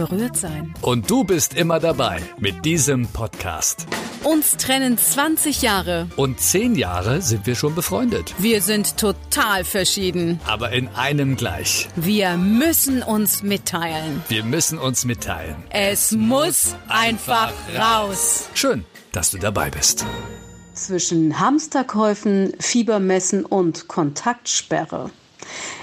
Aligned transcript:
berührt 0.00 0.36
sein. 0.36 0.72
Und 0.80 1.10
du 1.10 1.24
bist 1.24 1.52
immer 1.54 1.78
dabei 1.78 2.22
mit 2.38 2.64
diesem 2.64 3.06
Podcast. 3.08 3.86
Uns 4.24 4.56
trennen 4.56 4.96
20 4.96 5.60
Jahre. 5.60 6.08
Und 6.16 6.40
10 6.40 6.74
Jahre 6.74 7.20
sind 7.20 7.46
wir 7.46 7.54
schon 7.54 7.74
befreundet. 7.74 8.34
Wir 8.38 8.62
sind 8.62 8.96
total 8.96 9.64
verschieden. 9.64 10.40
Aber 10.46 10.72
in 10.72 10.88
einem 10.88 11.36
gleich. 11.36 11.88
Wir 11.96 12.38
müssen 12.38 13.02
uns 13.02 13.42
mitteilen. 13.42 14.22
Wir 14.28 14.42
müssen 14.42 14.78
uns 14.78 15.04
mitteilen. 15.04 15.56
Es 15.68 16.12
muss 16.12 16.74
einfach 16.88 17.52
raus. 17.78 18.48
Schön, 18.54 18.86
dass 19.12 19.30
du 19.30 19.38
dabei 19.38 19.70
bist. 19.70 20.06
Zwischen 20.72 21.38
Hamsterkäufen, 21.38 22.54
Fiebermessen 22.58 23.44
und 23.44 23.88
Kontaktsperre. 23.88 25.10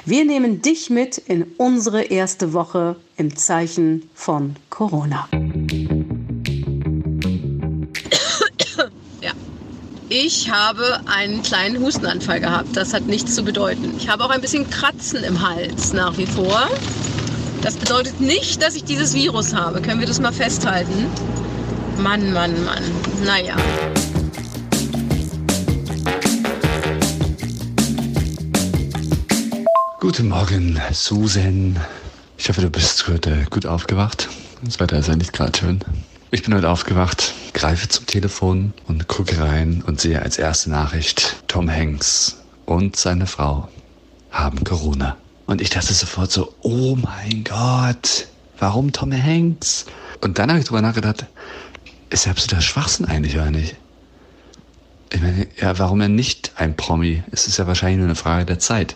Wir 0.08 0.24
nehmen 0.24 0.62
dich 0.62 0.90
mit 0.90 1.18
in 1.18 1.44
unsere 1.58 2.02
erste 2.02 2.54
Woche 2.54 2.96
im 3.18 3.36
Zeichen 3.36 4.10
von 4.14 4.56
Corona. 4.70 5.28
Ja. 9.20 9.32
Ich 10.08 10.50
habe 10.50 11.02
einen 11.08 11.44
kleinen 11.44 11.84
Hustenanfall 11.84 12.40
gehabt. 12.40 12.78
Das 12.78 12.94
hat 12.94 13.06
nichts 13.08 13.36
zu 13.36 13.44
bedeuten. 13.44 13.96
Ich 13.98 14.08
habe 14.08 14.24
auch 14.24 14.30
ein 14.30 14.40
bisschen 14.40 14.70
Kratzen 14.70 15.26
im 15.26 15.46
Hals 15.46 15.92
nach 15.92 16.18
wie 16.18 16.26
vor. 16.26 16.70
Das 17.62 17.76
bedeutet 17.76 18.22
nicht, 18.22 18.64
dass 18.64 18.78
ich 18.78 18.86
dieses 18.86 19.14
Virus 19.14 19.54
habe. 19.54 19.82
Können 19.82 20.00
wir 20.00 20.08
das 20.08 20.22
mal 20.22 20.32
festhalten? 20.32 21.08
Mann, 21.98 22.32
Mann, 22.32 22.64
Mann. 22.64 22.84
Naja. 23.26 23.58
Guten 30.08 30.30
Morgen, 30.30 30.80
Susan. 30.94 31.78
Ich 32.38 32.48
hoffe, 32.48 32.62
du 32.62 32.70
bist 32.70 33.10
heute 33.10 33.46
gut 33.50 33.66
aufgewacht. 33.66 34.30
Das 34.64 34.80
Wetter 34.80 34.98
ist 34.98 35.10
ja 35.10 35.18
nicht 35.18 35.34
gerade 35.34 35.58
schön. 35.58 35.82
Ich 36.32 36.44
bin 36.44 36.56
heute 36.56 36.70
aufgewacht, 36.70 37.34
greife 37.54 37.90
zum 37.90 38.06
Telefon 38.06 38.74
und 38.88 39.10
gucke 39.10 39.38
rein 39.38 39.84
und 39.86 40.00
sehe 40.00 40.22
als 40.22 40.38
erste 40.38 40.70
Nachricht, 40.70 41.44
Tom 41.50 41.70
Hanks 41.70 42.42
und 42.66 42.96
seine 42.96 43.28
Frau 43.28 43.68
haben 44.32 44.64
Corona. 44.64 45.18
Und 45.46 45.60
ich 45.60 45.72
dachte 45.72 45.94
sofort 45.94 46.32
so, 46.32 46.56
oh 46.62 46.96
mein 46.96 47.44
Gott, 47.44 48.28
warum 48.60 48.94
Tom 48.94 49.12
Hanks? 49.12 49.88
Und 50.22 50.40
dann 50.40 50.50
habe 50.50 50.60
ich 50.60 50.66
drüber 50.68 50.82
nachgedacht, 50.82 51.26
ist 52.12 52.24
ja 52.24 52.32
absoluter 52.32 52.62
Schwachsinn 52.62 53.08
eigentlich, 53.08 53.36
oder 53.36 53.52
nicht? 53.52 53.76
Ich 55.12 55.22
meine, 55.22 55.48
ja, 55.60 55.78
warum 55.78 56.00
er 56.00 56.08
nicht 56.08 56.54
ein 56.56 56.78
Promi? 56.78 57.24
Es 57.32 57.46
ist 57.50 57.58
ja 57.58 57.68
wahrscheinlich 57.68 57.98
nur 57.98 58.08
eine 58.08 58.16
Frage 58.16 58.46
der 58.46 58.60
Zeit. 58.60 58.96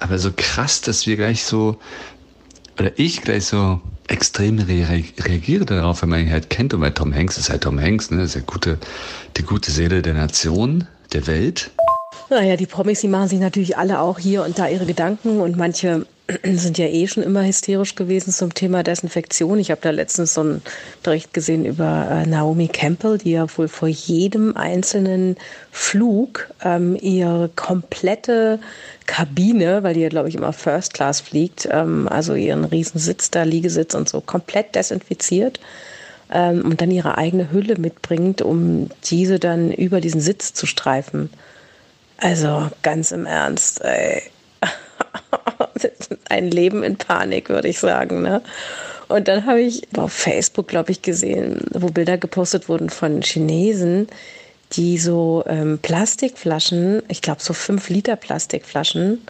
Aber 0.00 0.18
so 0.18 0.30
krass, 0.36 0.80
dass 0.80 1.06
wir 1.06 1.16
gleich 1.16 1.44
so, 1.44 1.78
oder 2.78 2.92
ich 2.96 3.22
gleich 3.22 3.46
so 3.46 3.80
extrem 4.06 4.58
re 4.58 5.04
reagiere 5.20 5.64
darauf, 5.64 6.02
wenn 6.02 6.08
man 6.08 6.20
ihn 6.20 6.32
halt 6.32 6.50
kennt. 6.50 6.74
Und 6.74 6.80
bei 6.80 6.90
Tom 6.90 7.14
Hanks 7.14 7.36
ist 7.38 7.50
halt 7.50 7.62
Tom 7.62 7.80
Hanks, 7.80 8.10
ne? 8.10 8.18
Das 8.18 8.30
ist 8.30 8.34
ja 8.36 8.42
gute, 8.46 8.78
die 9.36 9.42
gute 9.42 9.70
Seele 9.70 10.02
der 10.02 10.14
Nation, 10.14 10.86
der 11.12 11.26
Welt. 11.26 11.70
Naja, 12.30 12.56
die 12.56 12.66
Promis, 12.66 13.00
die 13.00 13.08
machen 13.08 13.28
sich 13.28 13.40
natürlich 13.40 13.76
alle 13.78 14.00
auch 14.00 14.18
hier 14.18 14.44
und 14.44 14.58
da 14.58 14.68
ihre 14.68 14.86
Gedanken 14.86 15.40
und 15.40 15.56
manche 15.56 16.06
sind 16.44 16.76
ja 16.76 16.86
eh 16.86 17.06
schon 17.06 17.22
immer 17.22 17.44
hysterisch 17.44 17.94
gewesen 17.94 18.32
zum 18.32 18.52
Thema 18.52 18.82
Desinfektion. 18.82 19.58
Ich 19.58 19.70
habe 19.70 19.80
da 19.80 19.90
letztens 19.90 20.34
so 20.34 20.42
einen 20.42 20.62
Bericht 21.02 21.32
gesehen 21.32 21.64
über 21.64 22.08
äh, 22.10 22.26
Naomi 22.26 22.68
Campbell, 22.68 23.18
die 23.18 23.32
ja 23.32 23.46
wohl 23.56 23.68
vor 23.68 23.88
jedem 23.88 24.56
einzelnen 24.56 25.36
Flug 25.72 26.48
ähm, 26.62 26.96
ihre 27.00 27.48
komplette 27.56 28.58
Kabine, 29.06 29.82
weil 29.82 29.94
die 29.94 30.00
ja, 30.00 30.10
glaube 30.10 30.28
ich, 30.28 30.34
immer 30.34 30.52
First 30.52 30.92
Class 30.92 31.20
fliegt, 31.20 31.68
ähm, 31.70 32.08
also 32.08 32.34
ihren 32.34 32.64
Riesensitz 32.64 33.30
da, 33.30 33.44
Liegesitz 33.44 33.94
und 33.94 34.08
so, 34.08 34.20
komplett 34.20 34.74
desinfiziert 34.74 35.60
ähm, 36.30 36.62
und 36.62 36.82
dann 36.82 36.90
ihre 36.90 37.16
eigene 37.16 37.50
Hülle 37.50 37.76
mitbringt, 37.78 38.42
um 38.42 38.90
diese 39.04 39.38
dann 39.38 39.72
über 39.72 40.02
diesen 40.02 40.20
Sitz 40.20 40.52
zu 40.52 40.66
streifen. 40.66 41.30
Also 42.18 42.70
ganz 42.82 43.12
im 43.12 43.24
Ernst, 43.24 43.82
ey. 43.82 44.22
ein 46.28 46.50
Leben 46.50 46.82
in 46.82 46.96
Panik, 46.96 47.48
würde 47.48 47.68
ich 47.68 47.78
sagen. 47.78 48.22
Ne? 48.22 48.42
Und 49.08 49.28
dann 49.28 49.46
habe 49.46 49.60
ich 49.60 49.88
auf 49.96 50.12
Facebook, 50.12 50.68
glaube 50.68 50.92
ich, 50.92 51.02
gesehen, 51.02 51.62
wo 51.72 51.88
Bilder 51.88 52.18
gepostet 52.18 52.68
wurden 52.68 52.90
von 52.90 53.22
Chinesen, 53.22 54.08
die 54.72 54.98
so 54.98 55.44
ähm, 55.46 55.78
Plastikflaschen, 55.80 57.02
ich 57.08 57.22
glaube 57.22 57.42
so 57.42 57.54
5 57.54 57.88
Liter 57.88 58.16
Plastikflaschen 58.16 59.22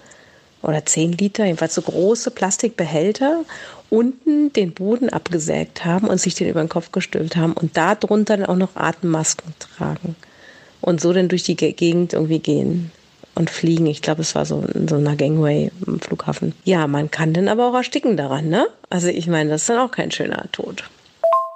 oder 0.62 0.84
10 0.84 1.12
Liter, 1.12 1.44
jedenfalls 1.44 1.76
so 1.76 1.82
große 1.82 2.32
Plastikbehälter, 2.32 3.44
unten 3.88 4.52
den 4.52 4.72
Boden 4.72 5.08
abgesägt 5.08 5.84
haben 5.84 6.08
und 6.08 6.20
sich 6.20 6.34
den 6.34 6.48
über 6.48 6.60
den 6.60 6.68
Kopf 6.68 6.90
gestülpt 6.90 7.36
haben 7.36 7.52
und 7.52 7.76
darunter 7.76 8.36
dann 8.36 8.46
auch 8.46 8.56
noch 8.56 8.74
Atemmasken 8.74 9.54
tragen 9.60 10.16
und 10.80 11.00
so 11.00 11.12
dann 11.12 11.28
durch 11.28 11.44
die 11.44 11.56
Gegend 11.56 12.12
irgendwie 12.12 12.40
gehen 12.40 12.90
und 13.38 13.50
fliegen. 13.50 13.86
Ich 13.86 14.02
glaube, 14.02 14.20
es 14.20 14.34
war 14.34 14.44
so 14.44 14.64
in 14.74 14.88
so 14.88 14.96
einer 14.96 15.16
Gangway 15.16 15.70
im 15.86 16.00
Flughafen. 16.00 16.54
Ja, 16.64 16.86
man 16.86 17.10
kann 17.10 17.32
dann 17.32 17.48
aber 17.48 17.68
auch 17.68 17.74
ersticken 17.74 18.16
daran, 18.16 18.48
ne? 18.48 18.66
Also 18.90 19.08
ich 19.08 19.28
meine, 19.28 19.50
das 19.50 19.62
ist 19.62 19.70
dann 19.70 19.78
auch 19.78 19.92
kein 19.92 20.10
schöner 20.10 20.50
Tod. 20.52 20.84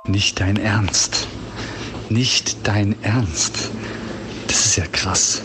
Nicht 0.06 0.40
dein 0.40 0.56
Ernst. 0.56 1.26
Nicht 2.08 2.66
dein 2.66 2.94
Ernst. 3.02 3.70
Das 4.46 4.64
ist 4.64 4.76
ja 4.76 4.84
krass. 4.90 5.42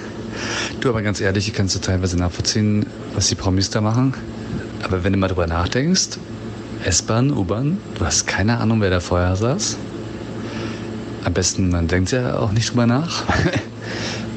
Du, 0.80 0.90
aber 0.90 1.02
ganz 1.02 1.20
ehrlich, 1.20 1.48
ich 1.48 1.54
kann 1.54 1.66
es 1.66 1.80
teilweise 1.82 2.18
nachvollziehen, 2.18 2.86
was 3.14 3.28
die 3.30 3.36
Promis 3.36 3.70
da 3.72 3.82
machen. 3.82 4.14
Aber 4.84 5.04
wenn 5.04 5.14
du 5.14 5.20
mal 5.20 5.28
drüber 5.28 5.48
nachdenkst, 5.48 6.20
S-Bahn, 6.84 7.32
U-Bahn, 7.32 7.80
du 7.98 8.06
hast 8.06 8.28
keine 8.28 8.60
Ahnung, 8.60 8.82
wer 8.82 8.92
da 8.92 9.00
vorher 9.00 9.36
saß. 9.36 9.78
Am 11.24 11.34
besten, 11.34 11.70
man 11.70 11.88
denkt 11.88 12.12
ja 12.12 12.38
auch 12.38 12.52
nicht 12.52 12.70
drüber 12.70 12.86
nach. 12.86 13.24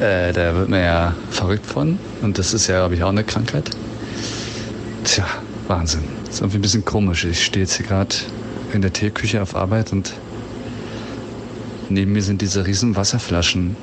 äh, 0.00 0.32
da 0.32 0.54
wird 0.54 0.68
man 0.68 0.80
ja 0.80 1.14
verrückt 1.30 1.66
von. 1.66 1.98
Und 2.22 2.38
das 2.38 2.54
ist 2.54 2.66
ja, 2.66 2.78
glaube 2.78 2.94
ich, 2.94 3.02
auch 3.02 3.10
eine 3.10 3.24
Krankheit. 3.24 3.70
Tja, 5.04 5.26
Wahnsinn. 5.68 6.04
Ist 6.28 6.40
irgendwie 6.40 6.58
ein 6.58 6.62
bisschen 6.62 6.84
komisch. 6.84 7.24
Ich 7.24 7.44
stehe 7.44 7.64
jetzt 7.64 7.74
hier 7.74 7.86
gerade 7.86 8.14
in 8.72 8.82
der 8.82 8.92
Teeküche 8.92 9.42
auf 9.42 9.54
Arbeit 9.54 9.92
und 9.92 10.14
neben 11.88 12.12
mir 12.12 12.22
sind 12.22 12.40
diese 12.40 12.66
riesen 12.66 12.96
Wasserflaschen, 12.96 13.76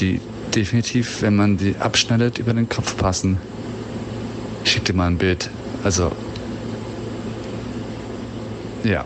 die 0.00 0.20
definitiv, 0.54 1.22
wenn 1.22 1.36
man 1.36 1.56
die 1.56 1.76
abschneidet, 1.78 2.38
über 2.38 2.52
den 2.52 2.68
Kopf 2.68 2.96
passen. 2.96 3.38
Ich 4.64 4.72
schick 4.72 4.84
dir 4.84 4.94
mal 4.94 5.06
ein 5.06 5.18
Bild. 5.18 5.50
Also, 5.82 6.12
ja. 8.84 9.04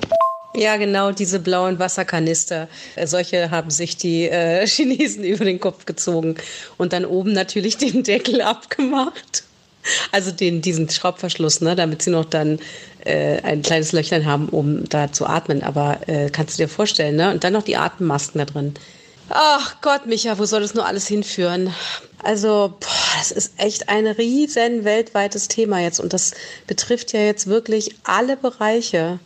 Ja, 0.56 0.78
genau, 0.78 1.12
diese 1.12 1.39
blauen 1.39 1.78
Wasserkanister. 1.78 2.69
Äh, 2.94 3.06
solche 3.06 3.50
haben 3.50 3.71
sich 3.71 3.99
die 3.99 4.28
äh, 4.28 4.67
Chinesen 4.67 5.22
über 5.22 5.44
den 5.44 5.61
Kopf 5.61 5.84
gezogen 5.84 6.37
und 6.78 6.94
dann 6.94 7.05
oben 7.05 7.33
natürlich 7.33 7.77
den 7.78 8.03
Deckel 8.03 8.41
abgemacht. 8.41 9.44
Also 10.11 10.33
den, 10.33 10.62
diesen 10.62 10.89
Schraubverschluss, 10.89 11.61
ne, 11.61 11.77
damit 11.77 12.03
sie 12.03 12.11
noch 12.11 12.25
dann 12.25 12.59
äh, 13.05 13.41
ein 13.43 13.62
kleines 13.62 13.93
Löchlein 13.93 14.25
haben, 14.25 14.49
um 14.49 14.89
da 14.89 15.12
zu 15.12 15.27
atmen. 15.27 15.62
Aber 15.62 16.00
äh, 16.06 16.31
kannst 16.31 16.59
du 16.59 16.65
dir 16.65 16.69
vorstellen, 16.69 17.17
ne? 17.17 17.31
Und 17.31 17.44
dann 17.44 17.53
noch 17.53 17.62
die 17.62 17.77
Atemmasken 17.77 18.38
da 18.41 18.47
drin. 18.47 18.75
Ach 19.28 19.77
Gott, 19.83 20.06
Micha, 20.06 20.38
wo 20.38 20.44
soll 20.44 20.62
das 20.62 20.75
nur 20.75 20.87
alles 20.87 21.06
hinführen? 21.06 21.73
Also, 22.25 22.75
boah, 22.81 23.19
das 23.19 23.31
ist 23.31 23.53
echt 23.59 23.88
ein 23.88 24.06
riesen 24.06 24.84
weltweites 24.84 25.49
Thema 25.49 25.81
jetzt 25.81 26.00
und 26.00 26.12
das 26.12 26.33
betrifft 26.67 27.12
ja 27.12 27.21
jetzt 27.21 27.47
wirklich 27.47 27.94
alle 28.05 28.37
Bereiche. 28.37 29.20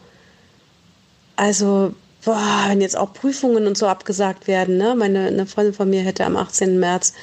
Also, 1.40 1.94
boah, 2.22 2.66
wenn 2.68 2.82
jetzt 2.82 2.98
auch 2.98 3.14
Prüfungen 3.14 3.66
und 3.66 3.78
so 3.78 3.86
abgesagt 3.86 4.46
werden, 4.46 4.76
ne? 4.76 4.94
Meine 4.94 5.28
eine 5.28 5.46
Freundin 5.46 5.72
von 5.72 5.88
mir 5.88 6.02
hätte 6.02 6.26
am 6.26 6.36
18. 6.36 6.78
März 6.78 7.14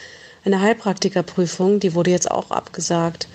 eine 0.43 0.59
Heilpraktikerprüfung, 0.59 1.79
die 1.79 1.93
wurde 1.93 2.09
jetzt 2.09 2.31
auch 2.31 2.49
abgesagt. 2.49 3.27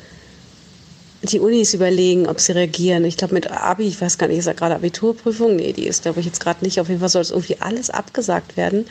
Die 1.22 1.38
Unis 1.38 1.72
überlegen, 1.72 2.26
ob 2.26 2.40
sie 2.40 2.50
reagieren. 2.50 3.04
Ich 3.04 3.16
glaube, 3.16 3.34
mit 3.34 3.48
Abi, 3.48 3.84
ich 3.84 4.00
weiß 4.00 4.18
gar 4.18 4.26
nicht, 4.26 4.38
ist 4.38 4.48
da 4.48 4.54
gerade 4.54 4.74
Abiturprüfung? 4.74 5.54
Nee, 5.54 5.72
die 5.72 5.86
ist, 5.86 6.02
glaube 6.02 6.18
ich, 6.18 6.26
jetzt 6.26 6.40
gerade 6.40 6.64
nicht. 6.64 6.80
Auf 6.80 6.88
jeden 6.88 6.98
Fall 6.98 7.10
soll 7.10 7.22
es 7.22 7.30
irgendwie 7.30 7.60
alles 7.60 7.88
abgesagt 7.88 8.56
werden. 8.56 8.86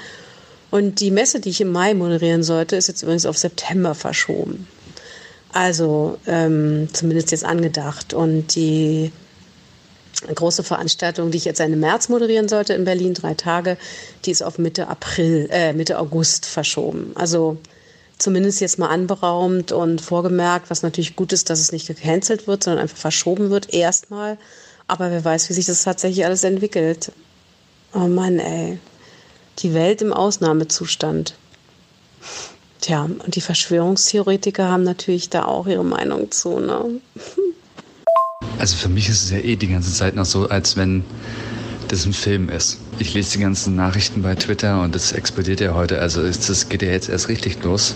Und 0.69 1.01
die 1.01 1.11
Messe, 1.11 1.41
die 1.41 1.49
ich 1.49 1.59
im 1.59 1.73
Mai 1.73 1.93
moderieren 1.93 2.43
sollte, 2.43 2.77
ist 2.77 2.87
jetzt 2.87 3.03
übrigens 3.03 3.25
auf 3.25 3.37
September 3.37 3.95
verschoben. 3.95 4.65
Also 5.51 6.19
ähm, 6.25 6.87
zumindest 6.93 7.31
jetzt 7.31 7.43
angedacht. 7.43 8.13
Und 8.13 8.55
die 8.55 9.11
große 10.33 10.63
Veranstaltung, 10.63 11.31
die 11.31 11.37
ich 11.37 11.45
jetzt 11.45 11.59
Ende 11.59 11.77
März 11.77 12.09
moderieren 12.09 12.47
sollte 12.47 12.73
in 12.73 12.85
Berlin, 12.85 13.13
drei 13.13 13.33
Tage, 13.33 13.77
die 14.25 14.31
ist 14.31 14.43
auf 14.43 14.57
Mitte 14.57 14.87
April, 14.87 15.49
äh, 15.51 15.73
Mitte 15.73 15.99
August 15.99 16.45
verschoben. 16.45 17.11
Also 17.15 17.57
zumindest 18.17 18.61
jetzt 18.61 18.79
mal 18.79 18.89
anberaumt 18.89 19.71
und 19.71 20.01
vorgemerkt, 20.01 20.69
was 20.69 20.83
natürlich 20.83 21.15
gut 21.15 21.33
ist, 21.33 21.49
dass 21.49 21.59
es 21.59 21.71
nicht 21.71 21.87
gecancelt 21.87 22.47
wird, 22.47 22.63
sondern 22.63 22.83
einfach 22.83 22.97
verschoben 22.97 23.49
wird 23.49 23.73
erstmal. 23.73 24.37
Aber 24.87 25.09
wer 25.11 25.23
weiß, 25.23 25.49
wie 25.49 25.53
sich 25.53 25.65
das 25.65 25.83
tatsächlich 25.83 26.25
alles 26.25 26.43
entwickelt. 26.43 27.11
Oh 27.93 28.07
Mann, 28.07 28.39
ey. 28.39 28.79
Die 29.59 29.73
Welt 29.73 30.01
im 30.01 30.13
Ausnahmezustand. 30.13 31.35
Tja, 32.81 33.03
und 33.03 33.35
die 33.35 33.41
Verschwörungstheoretiker 33.41 34.67
haben 34.67 34.83
natürlich 34.83 35.29
da 35.29 35.45
auch 35.45 35.67
ihre 35.67 35.85
Meinung 35.85 36.31
zu, 36.31 36.59
ne? 36.59 36.99
Also 38.61 38.75
für 38.75 38.89
mich 38.89 39.09
ist 39.09 39.23
es 39.23 39.31
ja 39.31 39.39
eh 39.39 39.55
die 39.55 39.69
ganze 39.69 39.91
Zeit 39.91 40.13
noch 40.13 40.25
so, 40.25 40.47
als 40.47 40.77
wenn 40.77 41.03
das 41.87 42.05
ein 42.05 42.13
Film 42.13 42.47
ist. 42.47 42.77
Ich 42.99 43.15
lese 43.15 43.31
die 43.39 43.43
ganzen 43.43 43.75
Nachrichten 43.75 44.21
bei 44.21 44.35
Twitter 44.35 44.83
und 44.83 44.93
das 44.93 45.13
explodiert 45.13 45.61
ja 45.61 45.73
heute. 45.73 45.99
Also 45.99 46.21
das 46.21 46.69
geht 46.69 46.83
ja 46.83 46.89
jetzt 46.89 47.09
erst 47.09 47.27
richtig 47.27 47.63
los, 47.63 47.95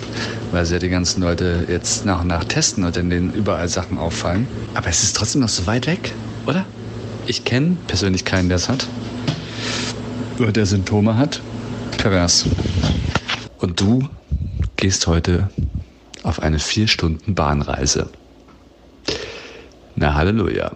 weil 0.50 0.66
ja 0.66 0.80
die 0.80 0.90
ganzen 0.90 1.22
Leute 1.22 1.68
jetzt 1.70 2.04
nach 2.08 2.22
und 2.22 2.30
nach 2.30 2.46
testen 2.46 2.84
und 2.84 2.98
in 2.98 3.12
denen 3.12 3.32
überall 3.32 3.70
Sachen 3.70 4.00
auffallen. 4.00 4.48
Aber 4.74 4.88
es 4.88 5.04
ist 5.04 5.16
trotzdem 5.16 5.42
noch 5.42 5.50
so 5.50 5.68
weit 5.68 5.86
weg, 5.86 6.14
oder? 6.48 6.66
Ich 7.28 7.46
kenne 7.46 7.78
persönlich 7.86 8.26
keinen, 8.26 8.50
der 8.50 8.56
es 8.56 8.68
hat. 8.68 8.88
Oder 10.40 10.52
der 10.52 10.66
Symptome 10.66 11.16
hat. 11.16 11.44
Pervers. 12.00 12.46
Und 13.60 13.80
du 13.80 14.10
gehst 14.78 15.06
heute 15.06 15.48
auf 16.24 16.42
eine 16.42 16.58
vier 16.58 16.88
Stunden 16.88 17.36
Bahnreise. 17.36 18.10
Na 19.97 20.13
Halleluja. 20.13 20.71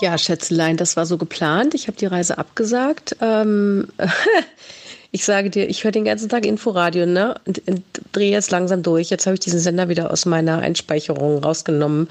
Ja, 0.00 0.18
Schätzelein, 0.18 0.76
das 0.76 0.96
war 0.96 1.06
so 1.06 1.16
geplant. 1.16 1.74
Ich 1.74 1.86
habe 1.86 1.96
die 1.96 2.06
Reise 2.06 2.36
abgesagt. 2.36 3.16
Ähm, 3.20 3.86
ich 5.12 5.24
sage 5.24 5.50
dir, 5.50 5.68
ich 5.68 5.84
höre 5.84 5.92
den 5.92 6.04
ganzen 6.04 6.28
Tag 6.28 6.44
Inforadio, 6.44 7.06
ne? 7.06 7.36
Und, 7.46 7.62
und 7.68 7.84
drehe 8.12 8.32
jetzt 8.32 8.50
langsam 8.50 8.82
durch. 8.82 9.10
Jetzt 9.10 9.26
habe 9.26 9.34
ich 9.34 9.40
diesen 9.40 9.60
Sender 9.60 9.88
wieder 9.88 10.10
aus 10.10 10.26
meiner 10.26 10.58
Einspeicherung 10.58 11.38
rausgenommen, 11.38 12.08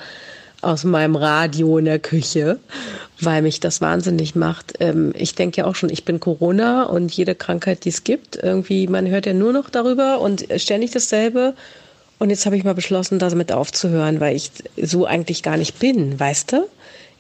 aus 0.64 0.84
meinem 0.84 1.16
Radio 1.16 1.78
in 1.78 1.86
der 1.86 2.00
Küche, 2.00 2.60
weil 3.20 3.42
mich 3.42 3.60
das 3.60 3.82
wahnsinnig 3.82 4.36
macht. 4.36 4.74
Ähm, 4.80 5.14
ich 5.16 5.36
denke 5.36 5.58
ja 5.58 5.66
auch 5.66 5.76
schon, 5.76 5.90
ich 5.90 6.06
bin 6.06 6.20
Corona 6.20 6.84
und 6.84 7.12
jede 7.12 7.36
Krankheit, 7.36 7.86
die 7.86 7.90
es 7.90 8.04
gibt, 8.04 8.36
irgendwie, 8.36 8.88
man 8.88 9.08
hört 9.08 9.26
ja 9.26 9.34
nur 9.34 9.54
noch 9.54 9.70
darüber 9.70 10.20
und 10.20 10.46
ständig 10.58 10.92
dasselbe. 10.92 11.54
Und 12.20 12.30
jetzt 12.30 12.46
habe 12.46 12.56
ich 12.56 12.64
mal 12.64 12.76
beschlossen, 12.76 13.20
damit 13.20 13.52
aufzuhören, 13.52 14.20
weil 14.20 14.36
ich 14.36 14.52
so 14.82 15.06
eigentlich 15.06 15.44
gar 15.44 15.58
nicht 15.58 15.80
bin, 15.80 16.20
weißt 16.20 16.54
du? 16.54 16.68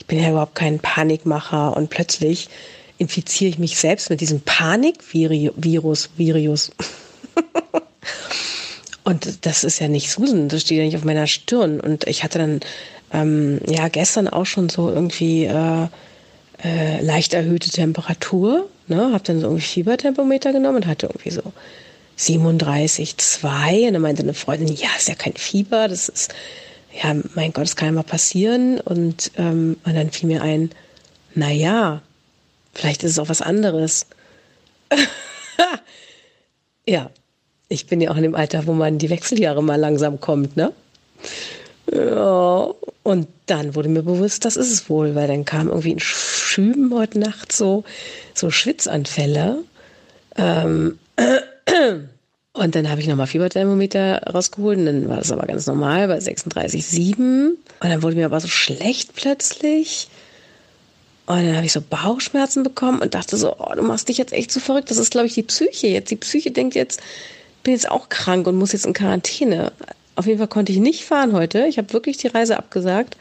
ich 0.03 0.07
bin 0.07 0.21
ja 0.21 0.31
überhaupt 0.31 0.55
kein 0.55 0.79
Panikmacher 0.79 1.77
und 1.77 1.89
plötzlich 1.89 2.49
infiziere 2.97 3.49
ich 3.49 3.57
mich 3.57 3.77
selbst 3.77 4.09
mit 4.09 4.19
diesem 4.19 4.41
Panikvirus, 4.41 6.09
Virus. 6.17 6.71
und 9.05 9.45
das 9.45 9.63
ist 9.63 9.79
ja 9.79 9.87
nicht 9.87 10.11
Susan, 10.11 10.49
das 10.49 10.61
steht 10.61 10.79
ja 10.79 10.83
nicht 10.83 10.97
auf 10.97 11.05
meiner 11.05 11.25
Stirn. 11.25 11.79
Und 11.79 12.05
ich 12.05 12.25
hatte 12.25 12.37
dann 12.37 12.59
ähm, 13.13 13.59
ja 13.67 13.87
gestern 13.87 14.27
auch 14.27 14.45
schon 14.45 14.69
so 14.69 14.89
irgendwie 14.89 15.45
äh, 15.45 15.87
äh, 16.63 17.01
leicht 17.01 17.33
erhöhte 17.33 17.69
Temperatur. 17.69 18.69
Ne? 18.87 19.11
Habe 19.13 19.23
dann 19.23 19.39
so 19.39 19.47
irgendwie 19.47 19.65
Fieberthermometer 19.65 20.51
genommen 20.51 20.77
und 20.77 20.87
hatte 20.87 21.07
irgendwie 21.07 21.31
so 21.31 21.53
37,2. 22.17 23.87
Und 23.87 23.93
dann 23.93 24.01
meinte 24.01 24.23
eine 24.23 24.33
Freundin, 24.33 24.75
ja, 24.75 24.89
ist 24.97 25.09
ja 25.09 25.15
kein 25.15 25.33
Fieber, 25.33 25.87
das 25.87 26.09
ist 26.09 26.33
ja, 27.01 27.15
mein 27.33 27.53
Gott, 27.53 27.63
das 27.63 27.75
kann 27.75 27.87
ja 27.87 27.91
mal 27.93 28.03
passieren. 28.03 28.79
Und, 28.79 29.31
ähm, 29.37 29.77
und 29.83 29.95
dann 29.95 30.11
fiel 30.11 30.29
mir 30.29 30.41
ein, 30.41 30.69
na 31.33 31.51
ja, 31.51 32.01
vielleicht 32.73 33.03
ist 33.03 33.11
es 33.11 33.19
auch 33.19 33.29
was 33.29 33.41
anderes. 33.41 34.05
ja, 36.87 37.09
ich 37.67 37.87
bin 37.87 38.01
ja 38.01 38.11
auch 38.11 38.15
in 38.15 38.23
dem 38.23 38.35
Alter, 38.35 38.67
wo 38.67 38.73
man 38.73 38.99
die 38.99 39.09
Wechseljahre 39.09 39.63
mal 39.63 39.79
langsam 39.79 40.19
kommt, 40.19 40.55
ne? 40.55 40.71
Ja, 41.93 42.73
und 43.03 43.27
dann 43.45 43.75
wurde 43.75 43.89
mir 43.89 44.03
bewusst, 44.03 44.45
das 44.45 44.55
ist 44.55 44.71
es 44.71 44.89
wohl, 44.89 45.15
weil 45.15 45.27
dann 45.27 45.45
kam 45.45 45.67
irgendwie 45.67 45.91
in 45.91 45.99
Schüben 45.99 46.93
heute 46.93 47.19
Nacht 47.19 47.51
so, 47.51 47.83
so 48.33 48.49
Schwitzanfälle. 48.49 49.63
Ähm, 50.37 50.97
Und 52.55 52.75
dann 52.75 52.87
habe 52.87 53.01
ich 53.01 53.07
nochmal 53.07 53.25
Fieberthermometer 53.25 54.21
rausgeholt 54.31 54.77
und 54.77 54.85
dann 54.85 55.09
war 55.09 55.17
das 55.17 55.31
aber 55.31 55.47
ganz 55.47 55.65
normal 55.65 56.07
bei 56.07 56.19
36,7. 56.19 57.15
Und 57.15 57.57
dann 57.81 58.03
wurde 58.03 58.15
mir 58.15 58.27
aber 58.27 58.39
so 58.39 58.47
schlecht 58.47 59.15
plötzlich. 59.15 60.07
Und 61.25 61.47
dann 61.47 61.55
habe 61.55 61.65
ich 61.65 61.73
so 61.73 61.81
Bauchschmerzen 61.81 62.61
bekommen 62.61 63.01
und 63.01 63.15
dachte 63.15 63.37
so, 63.37 63.55
oh, 63.57 63.73
du 63.75 63.81
machst 63.81 64.07
dich 64.07 64.19
jetzt 64.19 64.33
echt 64.33 64.51
so 64.51 64.59
verrückt. 64.59 64.91
Das 64.91 64.97
ist, 64.97 65.09
glaube 65.09 65.25
ich, 65.25 65.33
die 65.33 65.41
Psyche 65.41 65.87
jetzt. 65.87 66.11
Die 66.11 66.15
Psyche 66.15 66.51
denkt 66.51 66.75
jetzt, 66.75 67.01
bin 67.63 67.73
jetzt 67.73 67.89
auch 67.89 68.09
krank 68.09 68.45
und 68.45 68.55
muss 68.55 68.73
jetzt 68.73 68.85
in 68.85 68.93
Quarantäne. 68.93 69.71
Auf 70.15 70.27
jeden 70.27 70.37
Fall 70.37 70.47
konnte 70.47 70.71
ich 70.71 70.79
nicht 70.79 71.05
fahren 71.05 71.33
heute. 71.33 71.65
Ich 71.67 71.77
habe 71.77 71.93
wirklich 71.93 72.17
die 72.17 72.27
Reise 72.27 72.57
abgesagt 72.57 73.17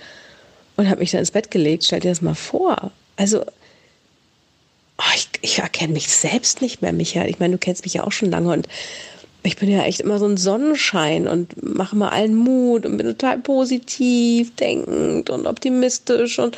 und 0.76 0.88
habe 0.88 1.00
mich 1.00 1.10
dann 1.10 1.20
ins 1.20 1.30
Bett 1.30 1.50
gelegt. 1.50 1.84
Stell 1.84 2.00
dir 2.00 2.10
das 2.10 2.22
mal 2.22 2.34
vor. 2.34 2.90
Also, 3.16 3.42
oh, 4.98 5.12
ich, 5.14 5.28
ich 5.40 5.58
erkenne 5.58 5.94
mich 5.94 6.08
selbst 6.08 6.60
nicht 6.60 6.82
mehr, 6.82 6.92
Michael. 6.92 7.30
Ich 7.30 7.38
meine, 7.38 7.52
du 7.52 7.58
kennst 7.58 7.84
mich 7.84 7.94
ja 7.94 8.04
auch 8.04 8.12
schon 8.12 8.30
lange 8.30 8.52
und 8.52 8.68
ich 9.44 9.56
bin 9.56 9.70
ja 9.70 9.82
echt 9.82 10.00
immer 10.00 10.18
so 10.18 10.26
ein 10.26 10.36
Sonnenschein 10.36 11.26
und 11.26 11.62
mache 11.62 11.96
mal 11.96 12.10
allen 12.10 12.34
Mut 12.34 12.86
und 12.86 12.96
bin 12.96 13.06
total 13.06 13.38
positiv 13.38 14.54
denkend 14.54 15.30
und 15.30 15.46
optimistisch 15.46 16.38
und 16.38 16.56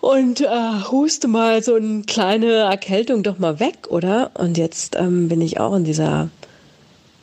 und 0.00 0.40
äh, 0.40 0.46
huste 0.90 1.26
mal 1.26 1.64
so 1.64 1.74
eine 1.74 2.02
kleine 2.02 2.52
Erkältung 2.52 3.24
doch 3.24 3.38
mal 3.38 3.58
weg, 3.58 3.88
oder? 3.88 4.30
Und 4.34 4.56
jetzt 4.56 4.94
ähm, 4.94 5.28
bin 5.28 5.40
ich 5.40 5.58
auch 5.58 5.74
in 5.74 5.82
dieser 5.82 6.28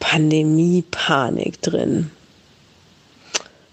Pandemie-Panik 0.04 1.62
drin. 1.62 2.12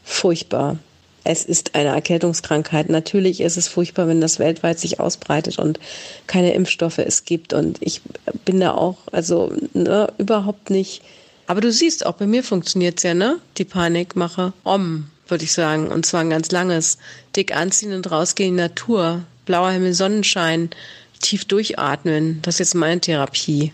Furchtbar 0.04 0.78
es 1.24 1.44
ist 1.44 1.74
eine 1.74 1.90
Erkältungskrankheit. 1.90 2.88
Natürlich 2.88 3.40
ist 3.40 3.56
es 3.56 3.68
furchtbar, 3.68 4.08
wenn 4.08 4.20
das 4.20 4.38
weltweit 4.38 4.78
sich 4.78 5.00
ausbreitet 5.00 5.58
und 5.58 5.78
keine 6.26 6.54
Impfstoffe 6.54 6.98
es 6.98 7.24
gibt. 7.24 7.52
Und 7.52 7.78
ich 7.80 8.00
bin 8.44 8.60
da 8.60 8.72
auch, 8.74 8.96
also 9.12 9.52
ne, 9.74 10.12
überhaupt 10.18 10.70
nicht. 10.70 11.02
Aber 11.46 11.60
du 11.60 11.72
siehst, 11.72 12.06
auch 12.06 12.14
bei 12.14 12.26
mir 12.26 12.42
funktioniert 12.42 12.98
es 12.98 13.02
ja, 13.02 13.14
ne? 13.14 13.38
Die 13.58 13.64
Panikmache. 13.64 14.52
Om, 14.64 15.08
würde 15.28 15.44
ich 15.44 15.52
sagen. 15.52 15.88
Und 15.88 16.06
zwar 16.06 16.20
ein 16.20 16.30
ganz 16.30 16.50
langes. 16.50 16.98
Dick 17.36 17.54
anziehen 17.54 17.92
und 17.92 18.10
rausgehen 18.10 18.50
in 18.50 18.56
die 18.56 18.62
Natur. 18.62 19.22
Blauer 19.46 19.72
Himmel, 19.72 19.94
Sonnenschein. 19.94 20.70
Tief 21.20 21.44
durchatmen. 21.44 22.40
Das 22.42 22.54
ist 22.54 22.60
jetzt 22.60 22.74
meine 22.74 23.00
Therapie. 23.00 23.72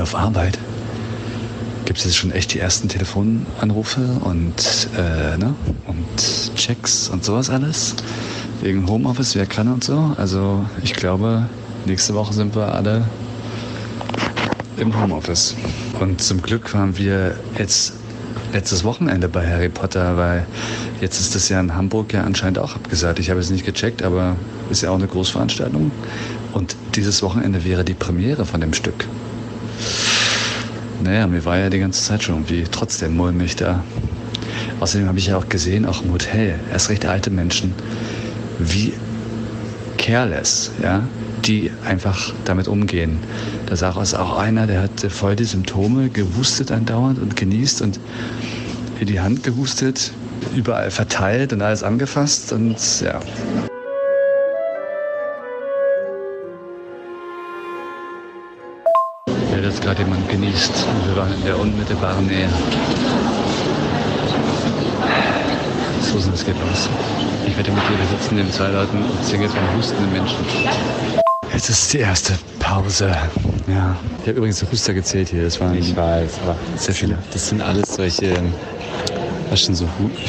Hier 0.00 0.04
auf 0.04 0.14
Arbeit 0.14 0.58
gibt 1.84 1.98
es 1.98 2.06
jetzt 2.06 2.16
schon 2.16 2.32
echt 2.32 2.54
die 2.54 2.58
ersten 2.58 2.88
Telefonanrufe 2.88 4.00
und, 4.24 4.88
äh, 4.96 5.36
ne? 5.36 5.54
und 5.86 6.54
Checks 6.56 7.10
und 7.10 7.22
sowas 7.22 7.50
alles. 7.50 7.96
Wegen 8.62 8.88
Homeoffice, 8.88 9.34
wer 9.34 9.44
kann 9.44 9.68
und 9.68 9.84
so. 9.84 10.12
Also 10.16 10.64
ich 10.82 10.94
glaube, 10.94 11.50
nächste 11.84 12.14
Woche 12.14 12.32
sind 12.32 12.56
wir 12.56 12.74
alle 12.74 13.04
im 14.78 14.98
Homeoffice. 14.98 15.54
Und 16.00 16.22
zum 16.22 16.40
Glück 16.40 16.72
waren 16.72 16.96
wir 16.96 17.38
jetzt 17.58 17.92
letztes 18.54 18.84
Wochenende 18.84 19.28
bei 19.28 19.46
Harry 19.46 19.68
Potter, 19.68 20.16
weil 20.16 20.46
jetzt 21.02 21.20
ist 21.20 21.34
das 21.34 21.50
ja 21.50 21.60
in 21.60 21.74
Hamburg 21.74 22.14
ja 22.14 22.24
anscheinend 22.24 22.58
auch 22.58 22.74
abgesagt. 22.74 23.18
Ich 23.18 23.28
habe 23.28 23.40
es 23.40 23.50
nicht 23.50 23.66
gecheckt, 23.66 24.02
aber 24.02 24.36
ist 24.70 24.80
ja 24.80 24.92
auch 24.92 24.96
eine 24.96 25.08
Großveranstaltung. 25.08 25.90
Und 26.54 26.74
dieses 26.94 27.22
Wochenende 27.22 27.66
wäre 27.66 27.84
die 27.84 27.92
Premiere 27.92 28.46
von 28.46 28.62
dem 28.62 28.72
Stück. 28.72 29.06
Naja, 31.02 31.26
mir 31.26 31.44
war 31.44 31.56
ja 31.58 31.70
die 31.70 31.78
ganze 31.78 32.02
Zeit 32.02 32.22
schon 32.22 32.36
irgendwie 32.36 32.64
trotzdem 32.70 33.16
mulmig 33.16 33.56
da. 33.56 33.82
Außerdem 34.80 35.08
habe 35.08 35.18
ich 35.18 35.28
ja 35.28 35.36
auch 35.38 35.48
gesehen, 35.48 35.86
auch 35.86 36.02
im 36.02 36.12
Hotel, 36.12 36.58
erst 36.70 36.90
recht 36.90 37.06
alte 37.06 37.30
Menschen, 37.30 37.74
wie 38.58 38.92
careless, 39.98 40.72
ja, 40.82 41.02
die 41.44 41.70
einfach 41.84 42.34
damit 42.44 42.68
umgehen. 42.68 43.18
Da 43.66 43.76
sah 43.76 43.98
es 44.00 44.14
auch 44.14 44.36
einer, 44.36 44.66
der 44.66 44.82
hatte 44.82 45.10
voll 45.10 45.36
die 45.36 45.44
Symptome, 45.44 46.10
gehustet 46.10 46.70
andauernd 46.70 47.18
und 47.18 47.36
genießt 47.36 47.82
und 47.82 48.00
in 49.00 49.06
die 49.06 49.20
Hand 49.20 49.42
gehustet, 49.42 50.12
überall 50.54 50.90
verteilt 50.90 51.52
und 51.52 51.62
alles 51.62 51.82
angefasst 51.82 52.52
und 52.52 52.76
ja, 53.00 53.20
waren 61.20 61.34
in 61.34 61.44
der 61.44 61.58
unmittelbaren 61.58 62.26
Nähe. 62.26 62.48
Susan, 66.00 66.32
es 66.32 66.44
geht 66.46 66.56
los. 66.58 66.88
Ich 67.46 67.56
wette 67.58 67.70
mit 67.70 67.82
dir, 67.82 67.98
wir 67.98 68.18
sitzen 68.18 68.36
neben 68.36 68.50
zwei 68.50 68.68
Leuten 68.68 69.02
und 69.02 69.24
singen 69.24 69.50
von 69.50 69.60
hustenden 69.76 70.10
Menschen. 70.12 70.38
Jetzt 71.52 71.68
ist 71.68 71.92
die 71.92 71.98
erste 71.98 72.32
Pause. 72.58 73.14
Ja. 73.66 73.94
Ich 74.22 74.28
habe 74.28 74.38
übrigens 74.38 74.64
Huster 74.72 74.94
gezählt 74.94 75.28
hier. 75.28 75.44
Das 75.44 75.60
waren 75.60 75.74
ich 75.74 75.94
weiß, 75.94 76.40
aber 76.42 76.56
sehr 76.76 76.94
viele. 76.94 77.18
Das 77.32 77.48
sind 77.48 77.60
alles 77.60 77.96
solche, 77.96 78.34
was 79.50 79.60
schon 79.60 79.74
so 79.74 79.86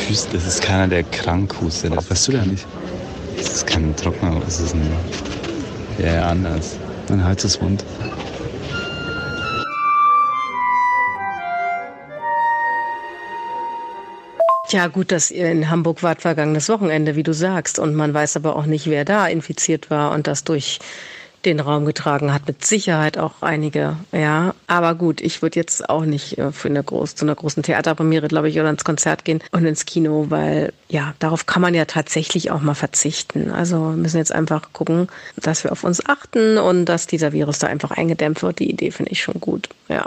Husten. 0.10 0.34
Das 0.34 0.46
ist 0.46 0.62
keiner, 0.62 0.90
der 0.90 1.04
krank 1.04 1.56
hustet. 1.62 1.96
Was 1.96 2.12
weißt 2.12 2.28
du 2.28 2.32
da 2.34 2.46
nicht? 2.46 2.66
Das 3.38 3.48
ist 3.48 3.68
kein 3.68 3.96
Trockner, 3.96 4.42
das 4.44 4.60
ist 4.60 4.76
ein 4.76 4.92
ja, 6.04 6.28
anders. 6.28 6.76
Mein 7.08 7.24
Hals 7.24 7.58
Ja, 14.72 14.88
gut, 14.88 15.12
dass 15.12 15.32
ihr 15.32 15.52
in 15.52 15.70
Hamburg 15.70 16.02
wart 16.02 16.22
vergangenes 16.22 16.70
Wochenende, 16.70 17.18
wie 17.18 17.24
du 17.24 17.34
sagst. 17.34 17.78
Und 17.78 17.94
man 17.94 18.14
weiß 18.14 18.38
aber 18.38 18.56
auch 18.56 18.66
nicht, 18.66 18.90
wer 18.90 19.04
da 19.04 19.28
infiziert 19.28 19.90
war 19.90 20.12
und 20.12 20.28
das 20.28 20.46
durch 20.46 20.80
den 21.44 21.60
Raum 21.60 21.86
getragen 21.86 22.34
hat. 22.34 22.48
Mit 22.48 22.64
Sicherheit 22.64 23.18
auch 23.18 23.42
einige, 23.42 23.98
ja. 24.14 24.54
Aber 24.68 24.96
gut, 24.96 25.20
ich 25.20 25.42
würde 25.42 25.60
jetzt 25.60 25.90
auch 25.90 26.06
nicht 26.06 26.38
äh, 26.38 26.54
für 26.54 26.70
eine 26.70 26.84
groß, 26.84 27.16
zu 27.16 27.26
einer 27.26 27.36
großen 27.36 27.64
Theaterpremiere, 27.64 28.30
glaube 28.30 28.48
ich, 28.48 28.58
oder 28.60 28.70
ins 28.70 28.86
Konzert 28.86 29.26
gehen 29.26 29.44
und 29.52 29.66
ins 29.66 29.86
Kino, 29.86 30.28
weil 30.30 30.72
ja, 30.88 31.16
darauf 31.20 31.48
kann 31.48 31.62
man 31.62 31.74
ja 31.74 31.84
tatsächlich 31.84 32.52
auch 32.52 32.62
mal 32.62 32.76
verzichten. 32.76 33.52
Also 33.52 33.78
wir 33.78 33.98
müssen 33.98 34.18
jetzt 34.18 34.32
einfach 34.32 34.72
gucken, 34.72 35.10
dass 35.36 35.66
wir 35.66 35.74
auf 35.74 35.84
uns 35.84 36.06
achten 36.06 36.58
und 36.58 36.86
dass 36.86 37.08
dieser 37.08 37.34
Virus 37.34 37.60
da 37.60 37.68
einfach 37.68 37.92
eingedämmt 37.92 38.42
wird. 38.42 38.60
Die 38.60 38.70
Idee 38.70 38.92
finde 38.92 39.12
ich 39.12 39.22
schon 39.22 39.42
gut, 39.42 39.68
ja. 39.90 40.06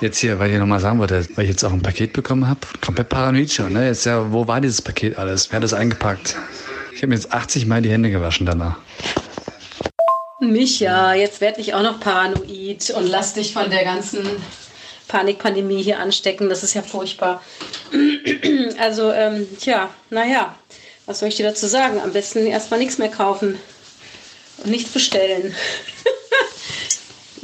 Jetzt 0.00 0.18
hier, 0.18 0.40
weil 0.40 0.50
ich 0.50 0.58
nochmal 0.58 0.80
sagen 0.80 0.98
wollte, 0.98 1.24
weil 1.36 1.44
ich 1.44 1.50
jetzt 1.50 1.64
auch 1.64 1.72
ein 1.72 1.82
Paket 1.82 2.12
bekommen 2.12 2.48
habe. 2.48 2.60
Komplett 2.80 3.08
paranoid 3.08 3.52
schon, 3.52 3.72
ne? 3.72 3.86
Jetzt 3.86 4.04
ja, 4.06 4.32
wo 4.32 4.46
war 4.48 4.60
dieses 4.60 4.82
Paket 4.82 5.16
alles? 5.16 5.50
Wer 5.50 5.56
hat 5.56 5.62
das 5.62 5.72
eingepackt? 5.72 6.36
Ich 6.92 6.98
habe 6.98 7.08
mir 7.08 7.14
jetzt 7.14 7.32
80 7.32 7.66
Mal 7.66 7.80
die 7.80 7.90
Hände 7.90 8.10
gewaschen 8.10 8.44
danach. 8.44 8.76
Micha, 10.40 11.14
jetzt 11.14 11.40
werd 11.40 11.58
ich 11.58 11.74
auch 11.74 11.82
noch 11.82 12.00
paranoid 12.00 12.90
und 12.90 13.06
lass 13.06 13.34
dich 13.34 13.52
von 13.52 13.70
der 13.70 13.84
ganzen 13.84 14.26
Panikpandemie 15.06 15.82
hier 15.82 16.00
anstecken. 16.00 16.48
Das 16.48 16.64
ist 16.64 16.74
ja 16.74 16.82
furchtbar. 16.82 17.42
Also, 18.78 19.12
ähm, 19.12 19.46
tja, 19.60 19.90
naja, 20.10 20.56
was 21.06 21.20
soll 21.20 21.28
ich 21.28 21.36
dir 21.36 21.46
dazu 21.46 21.66
sagen? 21.66 22.00
Am 22.00 22.12
besten 22.12 22.46
erstmal 22.46 22.80
nichts 22.80 22.98
mehr 22.98 23.08
kaufen 23.08 23.58
und 24.58 24.70
nichts 24.70 24.90
bestellen. 24.90 25.54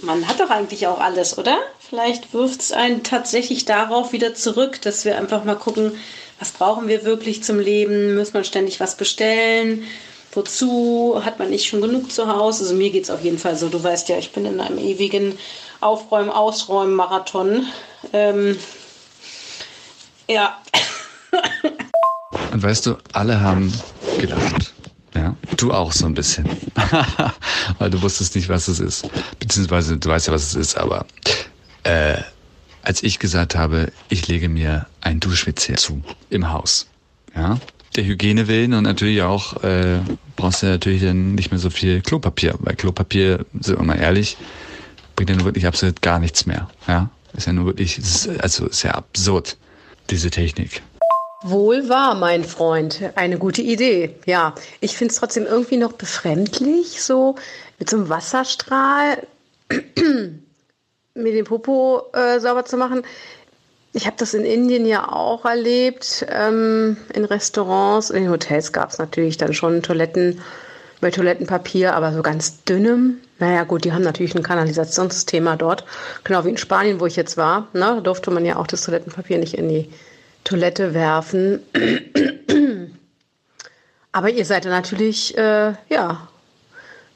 Man 0.02 0.26
hat 0.26 0.40
doch 0.40 0.50
eigentlich 0.50 0.86
auch 0.86 1.00
alles, 1.00 1.36
oder? 1.36 1.58
Vielleicht 1.78 2.32
wirft 2.32 2.60
es 2.60 2.72
einen 2.72 3.02
tatsächlich 3.02 3.64
darauf 3.64 4.12
wieder 4.12 4.34
zurück, 4.34 4.80
dass 4.82 5.04
wir 5.04 5.18
einfach 5.18 5.44
mal 5.44 5.56
gucken, 5.56 5.92
was 6.38 6.52
brauchen 6.52 6.88
wir 6.88 7.04
wirklich 7.04 7.42
zum 7.42 7.58
Leben? 7.58 8.16
Muss 8.16 8.32
man 8.32 8.44
ständig 8.44 8.80
was 8.80 8.96
bestellen? 8.96 9.84
Wozu? 10.32 11.20
Hat 11.24 11.38
man 11.38 11.50
nicht 11.50 11.66
schon 11.66 11.82
genug 11.82 12.10
zu 12.10 12.28
Hause? 12.28 12.62
Also 12.62 12.74
mir 12.74 12.90
geht 12.90 13.04
es 13.04 13.10
auf 13.10 13.22
jeden 13.22 13.38
Fall 13.38 13.56
so. 13.56 13.68
Du 13.68 13.82
weißt 13.82 14.08
ja, 14.08 14.16
ich 14.16 14.32
bin 14.32 14.46
in 14.46 14.60
einem 14.60 14.78
ewigen 14.78 15.38
Aufräumen, 15.80 16.30
Ausräumen, 16.30 16.94
Marathon. 16.94 17.66
Ähm, 18.12 18.56
ja. 20.28 20.58
Und 22.52 22.62
weißt 22.62 22.86
du, 22.86 22.96
alle 23.12 23.40
haben 23.40 23.72
gedacht. 24.18 24.72
Du 25.60 25.72
auch 25.72 25.92
so 25.92 26.06
ein 26.06 26.14
bisschen. 26.14 26.48
Weil 27.78 27.90
du 27.90 28.00
wusstest 28.00 28.34
nicht, 28.34 28.48
was 28.48 28.68
es 28.68 28.80
ist. 28.80 29.08
Beziehungsweise 29.38 29.98
du 29.98 30.08
weißt 30.08 30.28
ja, 30.28 30.32
was 30.32 30.42
es 30.44 30.54
ist, 30.54 30.78
aber 30.78 31.06
äh, 31.84 32.16
als 32.82 33.02
ich 33.02 33.18
gesagt 33.18 33.56
habe, 33.56 33.92
ich 34.08 34.26
lege 34.26 34.48
mir 34.48 34.86
ein 35.02 35.20
Duschwitz 35.20 35.70
zu 35.76 36.02
im 36.30 36.50
Haus. 36.50 36.86
Ja, 37.36 37.58
der 37.96 38.04
Hygiene 38.04 38.48
willen 38.48 38.72
und 38.72 38.84
natürlich 38.84 39.22
auch 39.22 39.62
äh, 39.62 40.00
brauchst 40.36 40.62
du 40.62 40.66
natürlich 40.66 41.02
dann 41.02 41.34
nicht 41.34 41.50
mehr 41.50 41.60
so 41.60 41.70
viel 41.70 42.00
Klopapier, 42.00 42.54
weil 42.60 42.76
Klopapier, 42.76 43.44
sind 43.60 43.78
wir 43.78 43.84
mal 43.84 43.98
ehrlich, 43.98 44.36
bringt 45.16 45.30
ja 45.30 45.36
nur 45.36 45.44
wirklich 45.44 45.66
absolut 45.66 46.00
gar 46.00 46.18
nichts 46.18 46.46
mehr. 46.46 46.70
Ja, 46.86 47.10
ist 47.34 47.46
ja 47.46 47.52
nur 47.52 47.66
wirklich, 47.66 47.98
ist, 47.98 48.28
also 48.40 48.66
ist 48.66 48.82
ja 48.82 48.92
absurd 48.92 49.56
diese 50.08 50.30
Technik. 50.30 50.82
Wohl 51.42 51.88
wahr, 51.88 52.14
mein 52.16 52.44
Freund. 52.44 53.00
Eine 53.14 53.38
gute 53.38 53.62
Idee. 53.62 54.14
Ja, 54.26 54.54
ich 54.80 54.96
finde 54.96 55.12
es 55.12 55.18
trotzdem 55.18 55.46
irgendwie 55.46 55.78
noch 55.78 55.92
befremdlich, 55.92 57.02
so 57.02 57.36
mit 57.78 57.88
so 57.88 57.96
einem 57.96 58.10
Wasserstrahl 58.10 59.26
mir 61.14 61.32
den 61.32 61.46
Popo 61.46 62.02
äh, 62.12 62.40
sauber 62.40 62.66
zu 62.66 62.76
machen. 62.76 63.04
Ich 63.94 64.06
habe 64.06 64.16
das 64.18 64.34
in 64.34 64.44
Indien 64.44 64.84
ja 64.84 65.10
auch 65.10 65.46
erlebt, 65.46 66.26
ähm, 66.28 66.98
in 67.14 67.24
Restaurants. 67.24 68.10
In 68.10 68.30
Hotels 68.30 68.72
gab 68.72 68.90
es 68.90 68.98
natürlich 68.98 69.38
dann 69.38 69.54
schon 69.54 69.82
Toiletten 69.82 70.42
mit 71.00 71.14
Toilettenpapier, 71.14 71.94
aber 71.94 72.12
so 72.12 72.20
ganz 72.20 72.64
dünnem. 72.64 73.18
Naja, 73.38 73.64
gut, 73.64 73.84
die 73.84 73.92
haben 73.94 74.02
natürlich 74.02 74.34
ein 74.34 74.42
Kanalisationssystem 74.42 75.48
dort. 75.56 75.84
Genau 76.22 76.44
wie 76.44 76.50
in 76.50 76.58
Spanien, 76.58 77.00
wo 77.00 77.06
ich 77.06 77.16
jetzt 77.16 77.38
war. 77.38 77.68
Ne, 77.72 77.80
da 77.80 78.00
durfte 78.00 78.30
man 78.30 78.44
ja 78.44 78.56
auch 78.56 78.66
das 78.66 78.82
Toilettenpapier 78.82 79.38
nicht 79.38 79.54
in 79.54 79.70
die 79.70 79.90
Toilette 80.44 80.94
werfen. 80.94 81.60
Aber 84.12 84.30
ihr 84.30 84.44
seid 84.44 84.64
ja 84.64 84.70
natürlich, 84.70 85.36
äh, 85.36 85.74
ja, 85.88 86.28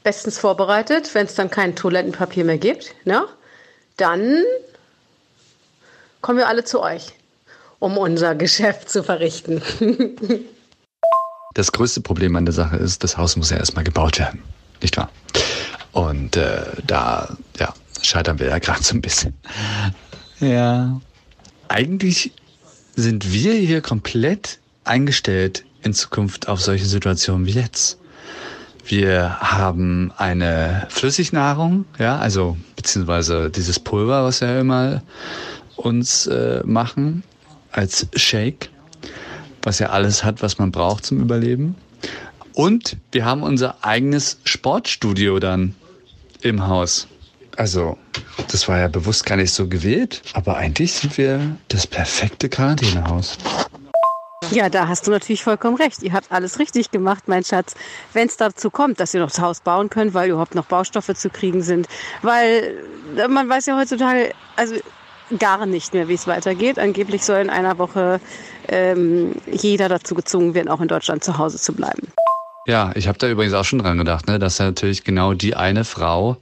bestens 0.03 0.37
vorbereitet, 0.37 1.13
wenn 1.13 1.25
es 1.25 1.35
dann 1.35 1.49
kein 1.49 1.75
Toilettenpapier 1.75 2.45
mehr 2.45 2.57
gibt. 2.57 2.95
Ne? 3.05 3.25
Dann 3.97 4.43
kommen 6.21 6.37
wir 6.37 6.47
alle 6.47 6.63
zu 6.63 6.81
euch, 6.81 7.13
um 7.79 7.97
unser 7.97 8.35
Geschäft 8.35 8.89
zu 8.89 9.03
verrichten. 9.03 9.61
das 11.53 11.71
größte 11.71 12.01
Problem 12.01 12.35
an 12.35 12.45
der 12.45 12.53
Sache 12.53 12.77
ist, 12.77 13.03
das 13.03 13.17
Haus 13.17 13.35
muss 13.35 13.49
ja 13.49 13.57
erstmal 13.57 13.83
gebaut 13.83 14.19
werden, 14.19 14.43
nicht 14.81 14.95
wahr? 14.95 15.09
Und 15.91 16.35
äh, 16.35 16.63
da, 16.85 17.35
ja, 17.57 17.73
scheitern 18.01 18.39
wir 18.39 18.47
ja 18.47 18.59
gerade 18.59 18.83
so 18.83 18.95
ein 18.95 19.01
bisschen. 19.01 19.33
Ja. 20.39 20.99
Eigentlich 21.67 22.31
sind 22.95 23.33
wir 23.33 23.53
hier 23.53 23.81
komplett 23.81 24.59
eingestellt 24.83 25.65
in 25.83 25.93
Zukunft 25.93 26.47
auf 26.47 26.61
solche 26.61 26.85
Situationen 26.85 27.45
wie 27.45 27.51
jetzt. 27.51 27.99
Wir 28.87 29.39
haben 29.39 30.11
eine 30.17 30.87
Flüssignahrung, 30.89 31.85
ja, 31.97 32.17
also 32.17 32.55
beziehungsweise 32.75 33.49
dieses 33.49 33.79
Pulver, 33.79 34.23
was 34.23 34.41
wir 34.41 34.59
immer 34.59 35.01
uns 35.75 36.27
äh, 36.27 36.61
machen 36.63 37.23
als 37.71 38.07
Shake, 38.15 38.69
was 39.63 39.79
ja 39.79 39.89
alles 39.89 40.23
hat, 40.23 40.41
was 40.41 40.59
man 40.59 40.71
braucht 40.71 41.05
zum 41.05 41.19
Überleben. 41.19 41.75
Und 42.53 42.97
wir 43.11 43.25
haben 43.25 43.43
unser 43.43 43.83
eigenes 43.83 44.39
Sportstudio 44.43 45.39
dann 45.39 45.75
im 46.41 46.67
Haus. 46.67 47.07
Also, 47.57 47.97
das 48.51 48.67
war 48.67 48.79
ja 48.79 48.87
bewusst 48.87 49.25
gar 49.25 49.37
nicht 49.37 49.53
so 49.53 49.67
gewählt, 49.67 50.21
aber 50.33 50.57
eigentlich 50.57 50.93
sind 50.93 51.17
wir 51.17 51.55
das 51.69 51.87
perfekte 51.87 52.49
Quarantänehaus. 52.49 53.37
Ja, 54.51 54.69
da 54.69 54.87
hast 54.87 55.07
du 55.07 55.11
natürlich 55.11 55.43
vollkommen 55.43 55.77
recht. 55.77 56.03
Ihr 56.03 56.13
habt 56.13 56.31
alles 56.31 56.59
richtig 56.59 56.91
gemacht, 56.91 57.23
mein 57.27 57.43
Schatz. 57.43 57.73
Wenn 58.13 58.27
es 58.27 58.37
dazu 58.37 58.69
kommt, 58.69 58.99
dass 58.99 59.13
ihr 59.13 59.19
noch 59.19 59.29
das 59.29 59.39
Haus 59.39 59.59
bauen 59.59 59.89
könnt, 59.89 60.13
weil 60.13 60.29
überhaupt 60.29 60.53
noch 60.53 60.65
Baustoffe 60.65 61.13
zu 61.15 61.29
kriegen 61.29 61.63
sind, 61.63 61.87
weil 62.21 62.77
äh, 63.17 63.27
man 63.27 63.49
weiß 63.49 63.65
ja 63.65 63.77
heutzutage, 63.77 64.33
also 64.55 64.75
gar 65.39 65.65
nicht 65.65 65.93
mehr, 65.93 66.07
wie 66.07 66.13
es 66.13 66.27
weitergeht. 66.27 66.77
Angeblich 66.77 67.23
soll 67.23 67.39
in 67.39 67.49
einer 67.49 67.77
Woche 67.79 68.19
ähm, 68.67 69.33
jeder 69.51 69.89
dazu 69.89 70.13
gezwungen 70.13 70.53
werden, 70.53 70.69
auch 70.69 70.81
in 70.81 70.87
Deutschland 70.87 71.23
zu 71.23 71.37
Hause 71.37 71.57
zu 71.57 71.73
bleiben. 71.73 72.07
Ja, 72.67 72.91
ich 72.95 73.07
habe 73.07 73.17
da 73.17 73.27
übrigens 73.29 73.53
auch 73.53 73.65
schon 73.65 73.79
dran 73.79 73.97
gedacht, 73.97 74.27
ne, 74.27 74.39
dass 74.39 74.59
natürlich 74.59 75.03
genau 75.03 75.33
die 75.33 75.55
eine 75.55 75.85
Frau, 75.85 76.37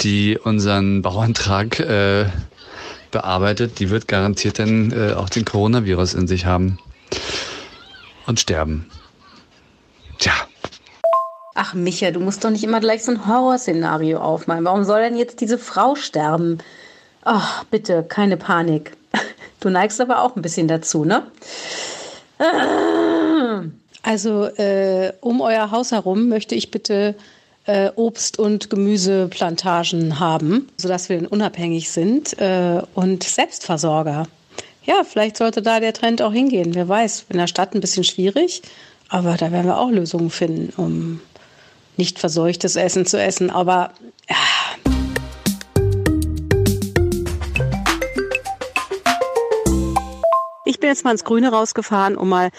die 0.00 0.38
unseren 0.38 1.02
Bauantrag 1.02 1.80
äh, 1.80 2.26
bearbeitet, 3.10 3.78
die 3.78 3.90
wird 3.90 4.08
garantiert 4.08 4.58
dann 4.58 4.92
äh, 4.92 5.14
auch 5.14 5.28
den 5.28 5.44
Coronavirus 5.44 6.14
in 6.14 6.26
sich 6.26 6.46
haben 6.46 6.78
und 8.26 8.40
sterben. 8.40 8.90
Tja. 10.18 10.32
Ach 11.54 11.74
Micha, 11.74 12.10
du 12.10 12.20
musst 12.20 12.44
doch 12.44 12.50
nicht 12.50 12.62
immer 12.62 12.80
gleich 12.80 13.04
so 13.04 13.12
ein 13.12 13.26
Horrorszenario 13.26 14.20
aufmalen. 14.20 14.64
Warum 14.64 14.84
soll 14.84 15.00
denn 15.02 15.16
jetzt 15.16 15.40
diese 15.40 15.58
Frau 15.58 15.96
sterben? 15.96 16.58
Ach, 17.22 17.64
bitte, 17.64 18.04
keine 18.04 18.36
Panik. 18.36 18.96
Du 19.60 19.70
neigst 19.70 20.00
aber 20.00 20.22
auch 20.22 20.36
ein 20.36 20.42
bisschen 20.42 20.68
dazu, 20.68 21.04
ne? 21.04 21.26
Also 24.04 24.44
äh, 24.44 25.12
um 25.20 25.40
euer 25.40 25.72
Haus 25.72 25.90
herum 25.90 26.28
möchte 26.28 26.54
ich 26.54 26.70
bitte 26.70 27.16
äh, 27.68 27.90
Obst- 27.96 28.38
und 28.38 28.70
Gemüseplantagen 28.70 30.18
haben, 30.18 30.68
sodass 30.78 31.10
wir 31.10 31.30
unabhängig 31.30 31.90
sind 31.90 32.38
äh, 32.38 32.82
und 32.94 33.22
Selbstversorger. 33.22 34.26
Ja, 34.84 35.02
vielleicht 35.04 35.36
sollte 35.36 35.60
da 35.60 35.78
der 35.78 35.92
Trend 35.92 36.22
auch 36.22 36.32
hingehen. 36.32 36.74
Wer 36.74 36.88
weiß, 36.88 37.26
in 37.28 37.36
der 37.36 37.46
Stadt 37.46 37.74
ein 37.74 37.82
bisschen 37.82 38.04
schwierig, 38.04 38.62
aber 39.10 39.36
da 39.36 39.52
werden 39.52 39.66
wir 39.66 39.78
auch 39.78 39.90
Lösungen 39.90 40.30
finden, 40.30 40.72
um 40.80 41.20
nicht 41.98 42.18
verseuchtes 42.18 42.76
Essen 42.76 43.04
zu 43.04 43.20
essen. 43.20 43.50
Aber 43.50 43.92
ja. 44.30 44.36
Ich 50.64 50.80
bin 50.80 50.88
jetzt 50.88 51.04
mal 51.04 51.12
ins 51.12 51.24
Grüne 51.24 51.50
rausgefahren, 51.50 52.16
um 52.16 52.30
mal 52.30 52.50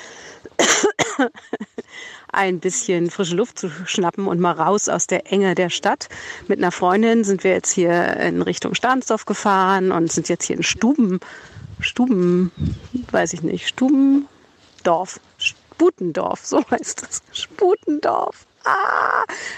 ein 2.31 2.59
bisschen 2.59 3.09
frische 3.09 3.35
Luft 3.35 3.59
zu 3.59 3.69
schnappen 3.85 4.27
und 4.27 4.39
mal 4.39 4.53
raus 4.53 4.89
aus 4.89 5.07
der 5.07 5.31
Enge 5.31 5.55
der 5.55 5.69
Stadt. 5.69 6.09
Mit 6.47 6.59
einer 6.59 6.71
Freundin 6.71 7.23
sind 7.23 7.43
wir 7.43 7.51
jetzt 7.51 7.71
hier 7.71 8.17
in 8.17 8.41
Richtung 8.41 8.75
Stahnsdorf 8.75 9.25
gefahren 9.25 9.91
und 9.91 10.11
sind 10.11 10.29
jetzt 10.29 10.45
hier 10.45 10.57
in 10.57 10.63
Stuben, 10.63 11.19
Stuben, 11.79 12.51
weiß 13.11 13.33
ich 13.33 13.41
nicht, 13.41 13.67
Stubendorf, 13.67 15.19
Sputendorf, 15.37 16.45
so 16.45 16.63
heißt 16.69 17.03
das, 17.03 17.21
Sputendorf. 17.31 18.45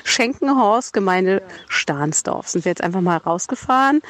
Schenkenhorst, 0.03 0.93
Gemeinde 0.93 1.41
Stahnsdorf. 1.67 2.47
Sind 2.47 2.65
wir 2.65 2.71
jetzt 2.71 2.83
einfach 2.83 3.01
mal 3.01 3.17
rausgefahren, 3.17 4.01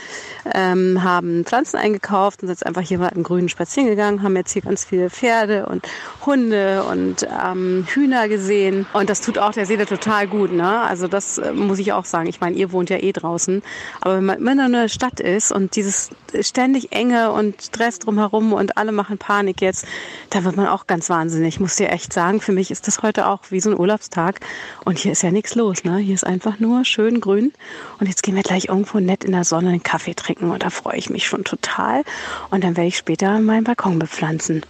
ähm, 0.53 1.03
haben 1.03 1.45
Pflanzen 1.45 1.77
eingekauft 1.77 2.41
und 2.41 2.47
sind 2.47 2.55
jetzt 2.55 2.65
einfach 2.65 2.81
hier 2.81 2.97
mal 2.97 3.09
im 3.09 3.23
Grünen 3.23 3.49
spazieren 3.49 3.87
gegangen, 3.87 4.23
haben 4.23 4.35
jetzt 4.35 4.51
hier 4.51 4.61
ganz 4.61 4.85
viele 4.85 5.09
Pferde 5.09 5.65
und 5.67 5.87
Hunde 6.25 6.83
und 6.83 7.27
ähm, 7.45 7.85
Hühner 7.87 8.27
gesehen. 8.27 8.85
Und 8.93 9.09
das 9.09 9.21
tut 9.21 9.37
auch 9.37 9.53
der 9.53 9.65
Seele 9.65 9.85
total 9.85 10.27
gut. 10.27 10.51
Ne? 10.51 10.81
Also 10.81 11.07
das 11.07 11.37
äh, 11.37 11.53
muss 11.53 11.79
ich 11.79 11.93
auch 11.93 12.05
sagen. 12.05 12.27
Ich 12.27 12.41
meine, 12.41 12.55
ihr 12.55 12.71
wohnt 12.71 12.89
ja 12.89 12.97
eh 12.97 13.11
draußen. 13.11 13.61
Aber 14.01 14.17
wenn 14.17 14.25
man 14.25 14.37
immer 14.39 14.51
in 14.51 14.59
einer 14.59 14.89
Stadt 14.89 15.19
ist 15.19 15.51
und 15.51 15.75
dieses 15.75 16.09
ständig 16.41 16.91
Enge 16.91 17.31
und 17.31 17.61
Stress 17.61 17.99
drumherum 17.99 18.53
und 18.53 18.77
alle 18.77 18.91
machen 18.91 19.17
Panik 19.17 19.61
jetzt, 19.61 19.85
da 20.29 20.43
wird 20.43 20.55
man 20.55 20.67
auch 20.67 20.87
ganz 20.87 21.09
wahnsinnig. 21.09 21.55
Ich 21.55 21.59
muss 21.59 21.75
dir 21.75 21.89
echt 21.89 22.13
sagen, 22.13 22.41
für 22.41 22.51
mich 22.51 22.71
ist 22.71 22.87
das 22.87 23.01
heute 23.01 23.27
auch 23.27 23.39
wie 23.49 23.59
so 23.59 23.69
ein 23.69 23.79
Urlaubstag. 23.79 24.39
Und 24.83 24.97
hier 24.97 25.11
ist 25.11 25.21
ja 25.21 25.31
nichts 25.31 25.55
los. 25.55 25.83
Ne? 25.83 25.97
Hier 25.97 26.15
ist 26.15 26.25
einfach 26.25 26.59
nur 26.59 26.85
schön 26.85 27.21
grün. 27.21 27.53
Und 27.99 28.07
jetzt 28.07 28.23
gehen 28.23 28.35
wir 28.35 28.43
gleich 28.43 28.65
irgendwo 28.65 28.99
nett 28.99 29.23
in 29.23 29.31
der 29.31 29.43
Sonne 29.43 29.69
einen 29.69 29.83
Kaffee 29.83 30.15
trinken. 30.15 30.49
Und 30.49 30.63
da 30.63 30.69
freue 30.69 30.97
ich 30.97 31.09
mich 31.09 31.27
schon 31.27 31.43
total. 31.43 32.03
Und 32.49 32.63
dann 32.63 32.75
werde 32.75 32.87
ich 32.87 32.97
später 32.97 33.39
meinen 33.39 33.63
Balkon 33.63 33.99
bepflanzen. 33.99 34.63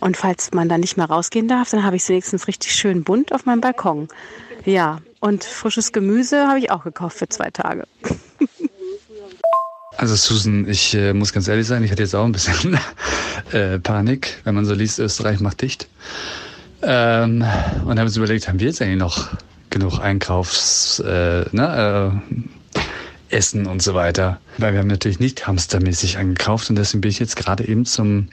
Und 0.00 0.16
falls 0.16 0.52
man 0.52 0.68
da 0.68 0.78
nicht 0.78 0.96
mehr 0.96 1.06
rausgehen 1.06 1.48
darf, 1.48 1.70
dann 1.70 1.84
habe 1.84 1.96
ich 1.96 2.02
es 2.02 2.08
wenigstens 2.08 2.48
richtig 2.48 2.74
schön 2.74 3.04
bunt 3.04 3.32
auf 3.32 3.44
meinem 3.44 3.60
Balkon. 3.60 4.08
Ja, 4.64 5.00
und 5.20 5.44
frisches 5.44 5.92
Gemüse 5.92 6.46
habe 6.46 6.58
ich 6.58 6.70
auch 6.70 6.84
gekauft 6.84 7.18
für 7.18 7.28
zwei 7.28 7.50
Tage. 7.50 7.84
Also 9.98 10.14
Susan, 10.14 10.68
ich 10.68 10.94
äh, 10.94 11.12
muss 11.12 11.32
ganz 11.32 11.48
ehrlich 11.48 11.66
sein, 11.66 11.82
ich 11.82 11.90
hatte 11.90 12.02
jetzt 12.02 12.14
auch 12.14 12.24
ein 12.24 12.30
bisschen 12.30 12.78
äh, 13.52 13.80
Panik, 13.80 14.40
wenn 14.44 14.54
man 14.54 14.64
so 14.64 14.72
liest, 14.72 15.00
Österreich 15.00 15.40
macht 15.40 15.60
dicht. 15.60 15.88
Ähm, 16.82 17.44
und 17.84 17.98
haben 17.98 18.06
uns 18.06 18.16
überlegt, 18.16 18.46
haben 18.46 18.60
wir 18.60 18.68
jetzt 18.68 18.80
eigentlich 18.80 18.96
noch 18.96 19.28
genug 19.70 20.00
Einkaufs, 20.00 21.00
äh, 21.00 21.44
ne, 21.52 22.22
äh, 22.24 22.80
Essen 23.30 23.66
und 23.66 23.82
so 23.82 23.94
weiter. 23.94 24.40
Weil 24.56 24.72
wir 24.72 24.80
haben 24.80 24.88
natürlich 24.88 25.20
nicht 25.20 25.46
hamstermäßig 25.46 26.18
angekauft 26.18 26.70
und 26.70 26.76
deswegen 26.76 27.02
bin 27.02 27.10
ich 27.10 27.18
jetzt 27.18 27.36
gerade 27.36 27.66
eben 27.66 27.84
zum 27.84 28.28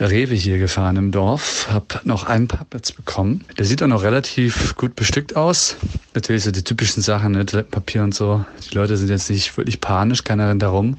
Rewe 0.00 0.34
hier 0.34 0.58
gefahren 0.58 0.96
im 0.96 1.12
Dorf, 1.12 1.68
habe 1.70 2.00
noch 2.04 2.24
einen 2.24 2.48
Parkplatz 2.48 2.92
bekommen. 2.92 3.44
Der 3.56 3.64
sieht 3.64 3.82
auch 3.82 3.86
noch 3.88 4.02
relativ 4.02 4.76
gut 4.76 4.94
bestückt 4.96 5.36
aus. 5.36 5.76
Natürlich 6.14 6.44
so 6.44 6.50
die 6.50 6.64
typischen 6.64 7.02
Sachen, 7.02 7.32
ne, 7.32 7.46
Toilettenpapier 7.46 8.02
und 8.02 8.14
so. 8.14 8.44
Die 8.70 8.74
Leute 8.74 8.96
sind 8.96 9.08
jetzt 9.08 9.30
nicht 9.30 9.56
wirklich 9.56 9.80
panisch, 9.80 10.24
keiner 10.24 10.48
rennt 10.50 10.62
da 10.62 10.68
rum. 10.68 10.96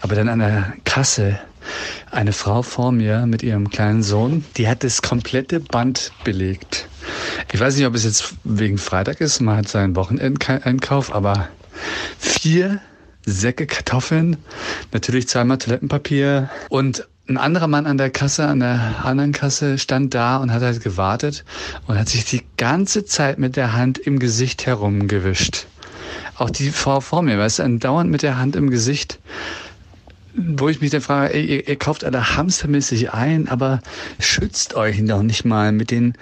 Aber 0.00 0.14
dann 0.14 0.28
an 0.28 0.40
der 0.40 0.74
Kasse 0.84 1.38
eine 2.10 2.32
Frau 2.32 2.62
vor 2.62 2.92
mir 2.92 3.26
mit 3.26 3.42
ihrem 3.42 3.70
kleinen 3.70 4.02
Sohn, 4.02 4.44
die 4.56 4.68
hat 4.68 4.84
das 4.84 5.02
komplette 5.02 5.60
Band 5.60 6.12
belegt. 6.24 6.85
Ich 7.52 7.60
weiß 7.60 7.76
nicht, 7.76 7.86
ob 7.86 7.94
es 7.94 8.04
jetzt 8.04 8.34
wegen 8.44 8.78
Freitag 8.78 9.20
ist, 9.20 9.40
man 9.40 9.58
hat 9.58 9.68
seinen 9.68 9.96
Wochenendeinkauf, 9.96 11.14
aber 11.14 11.48
vier 12.18 12.80
Säcke 13.24 13.66
Kartoffeln, 13.66 14.36
natürlich 14.92 15.28
zweimal 15.28 15.58
Toilettenpapier 15.58 16.48
und 16.68 17.06
ein 17.28 17.38
anderer 17.38 17.66
Mann 17.66 17.86
an 17.86 17.98
der 17.98 18.10
Kasse, 18.10 18.46
an 18.46 18.60
der 18.60 19.04
anderen 19.04 19.32
Kasse, 19.32 19.78
stand 19.78 20.14
da 20.14 20.36
und 20.36 20.52
hat 20.52 20.62
halt 20.62 20.82
gewartet 20.82 21.44
und 21.88 21.98
hat 21.98 22.08
sich 22.08 22.24
die 22.24 22.42
ganze 22.56 23.04
Zeit 23.04 23.38
mit 23.38 23.56
der 23.56 23.72
Hand 23.72 23.98
im 23.98 24.20
Gesicht 24.20 24.64
herumgewischt. 24.64 25.66
Auch 26.36 26.50
die 26.50 26.70
Frau 26.70 27.00
vor 27.00 27.22
mir, 27.22 27.36
weißt 27.36 27.58
du, 27.58 27.78
dauernd 27.78 28.10
mit 28.10 28.22
der 28.22 28.38
Hand 28.38 28.54
im 28.54 28.70
Gesicht 28.70 29.18
wo 30.36 30.68
ich 30.68 30.80
mich 30.80 30.90
dann 30.90 31.00
frage, 31.00 31.34
ey, 31.34 31.44
ihr, 31.44 31.68
ihr 31.68 31.76
kauft 31.76 32.04
alle 32.04 32.36
hamstermäßig 32.36 33.12
ein, 33.12 33.48
aber 33.48 33.80
schützt 34.20 34.74
euch 34.74 35.00
noch 35.00 35.22
nicht 35.22 35.44
mal 35.44 35.72
mit 35.72 35.90
den 35.90 36.14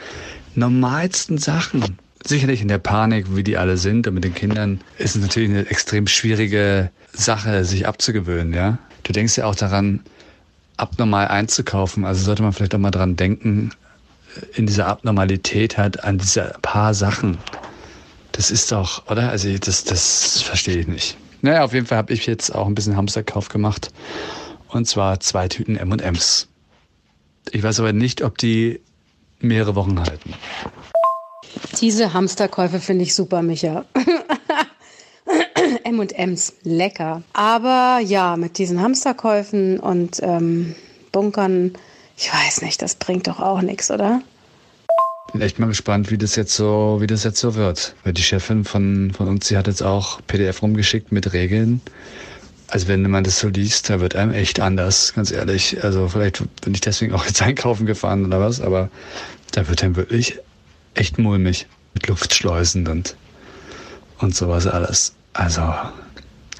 normalsten 0.56 1.38
Sachen. 1.38 1.99
Sicherlich 2.25 2.62
in 2.62 2.68
der 2.68 2.78
Panik, 2.78 3.37
wie 3.37 3.42
die 3.42 3.56
alle 3.56 3.76
sind 3.76 4.06
und 4.06 4.14
mit 4.14 4.25
den 4.25 4.34
Kindern, 4.34 4.80
ist 4.99 5.14
es 5.14 5.23
natürlich 5.23 5.50
eine 5.50 5.68
extrem 5.68 6.06
schwierige 6.06 6.90
Sache, 7.12 7.64
sich 7.64 7.87
abzugewöhnen, 7.87 8.54
ja. 8.54 8.78
Du 9.02 9.12
denkst 9.12 9.37
ja 9.37 9.44
auch 9.44 9.55
daran, 9.55 10.00
abnormal 10.76 11.28
einzukaufen. 11.28 12.05
Also 12.05 12.24
sollte 12.24 12.42
man 12.42 12.52
vielleicht 12.52 12.74
auch 12.74 12.78
mal 12.78 12.90
dran 12.90 13.16
denken, 13.16 13.70
in 14.55 14.66
dieser 14.66 14.87
Abnormalität 14.87 15.78
halt 15.78 16.02
an 16.02 16.18
diese 16.18 16.55
paar 16.62 16.94
Sachen. 16.94 17.38
Das 18.33 18.50
ist 18.50 18.72
doch, 18.72 19.09
oder? 19.11 19.31
Also 19.31 19.57
das, 19.59 19.85
das 19.85 20.42
verstehe 20.42 20.78
ich 20.78 20.88
nicht. 20.88 21.16
Naja, 21.42 21.62
auf 21.62 21.72
jeden 21.72 21.87
Fall 21.87 21.98
habe 21.98 22.12
ich 22.12 22.26
jetzt 22.26 22.55
auch 22.55 22.66
ein 22.66 22.74
bisschen 22.74 22.96
Hamsterkauf 22.96 23.48
gemacht. 23.48 23.90
Und 24.68 24.87
zwar 24.88 25.20
zwei 25.20 25.46
Tüten 25.46 25.76
M&M's. 25.76 26.48
Ich 27.52 27.62
weiß 27.62 27.78
aber 27.81 27.92
nicht, 27.92 28.22
ob 28.22 28.38
die 28.38 28.81
mehrere 29.44 29.74
Wochen 29.74 30.00
halten. 30.00 30.35
Diese 31.80 32.12
Hamsterkäufe 32.12 32.80
finde 32.80 33.04
ich 33.04 33.14
super, 33.14 33.42
Micha. 33.42 33.85
M&M's, 35.85 36.54
lecker. 36.62 37.22
Aber 37.33 38.00
ja, 38.02 38.37
mit 38.37 38.59
diesen 38.59 38.80
Hamsterkäufen 38.80 39.78
und 39.78 40.20
ähm, 40.22 40.74
Bunkern, 41.12 41.72
ich 42.16 42.33
weiß 42.33 42.62
nicht, 42.62 42.83
das 42.83 42.96
bringt 42.96 43.26
doch 43.26 43.40
auch 43.40 43.62
nichts, 43.62 43.90
oder? 43.90 44.22
Bin 45.33 45.40
echt 45.40 45.59
mal 45.59 45.66
gespannt, 45.66 46.11
wie 46.11 46.18
das 46.18 46.37
jetzt 46.37 46.54
so, 46.54 46.98
wie 47.00 47.07
das 47.07 47.24
jetzt 47.24 47.40
so 47.40 47.54
wird. 47.54 47.94
Weil 48.04 48.12
die 48.12 48.22
Chefin 48.22 48.64
von, 48.64 49.12
von 49.12 49.28
uns, 49.28 49.48
sie 49.48 49.57
hat 49.57 49.66
jetzt 49.66 49.83
auch 49.83 50.20
PDF 50.26 50.62
rumgeschickt 50.62 51.12
mit 51.12 51.33
Regeln. 51.33 51.80
Also 52.68 52.88
wenn 52.88 53.09
man 53.11 53.24
das 53.24 53.40
so 53.40 53.48
liest, 53.48 53.90
da 53.90 54.00
wird 54.00 54.16
einem 54.16 54.33
echt 54.33 54.61
anders, 54.61 55.12
ganz 55.14 55.31
ehrlich. 55.31 55.83
Also 55.85 56.09
vielleicht 56.09 56.42
bin 56.62 56.74
ich 56.74 56.81
deswegen 56.81 57.12
auch 57.12 57.27
jetzt 57.27 57.42
einkaufen 57.42 57.87
gefahren 57.87 58.24
oder 58.24 58.40
was, 58.40 58.61
aber 58.61 58.90
da 59.53 59.68
wird 59.68 59.83
einem 59.83 59.96
wirklich 59.96 60.38
echt 60.94 61.18
mulmig 61.18 61.66
mit 61.92 62.09
Luftschleusen 62.09 62.87
und, 62.88 63.16
und 64.18 64.35
sowas 64.35 64.66
alles. 64.66 65.14
Also 65.33 65.74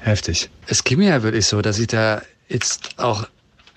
heftig. 0.01 0.49
Es 0.67 0.83
ging 0.83 0.99
mir 0.99 1.09
ja 1.09 1.23
wirklich 1.23 1.45
so, 1.45 1.61
dass 1.61 1.79
ich 1.79 1.87
da 1.87 2.21
jetzt 2.47 2.97
auch 2.97 3.27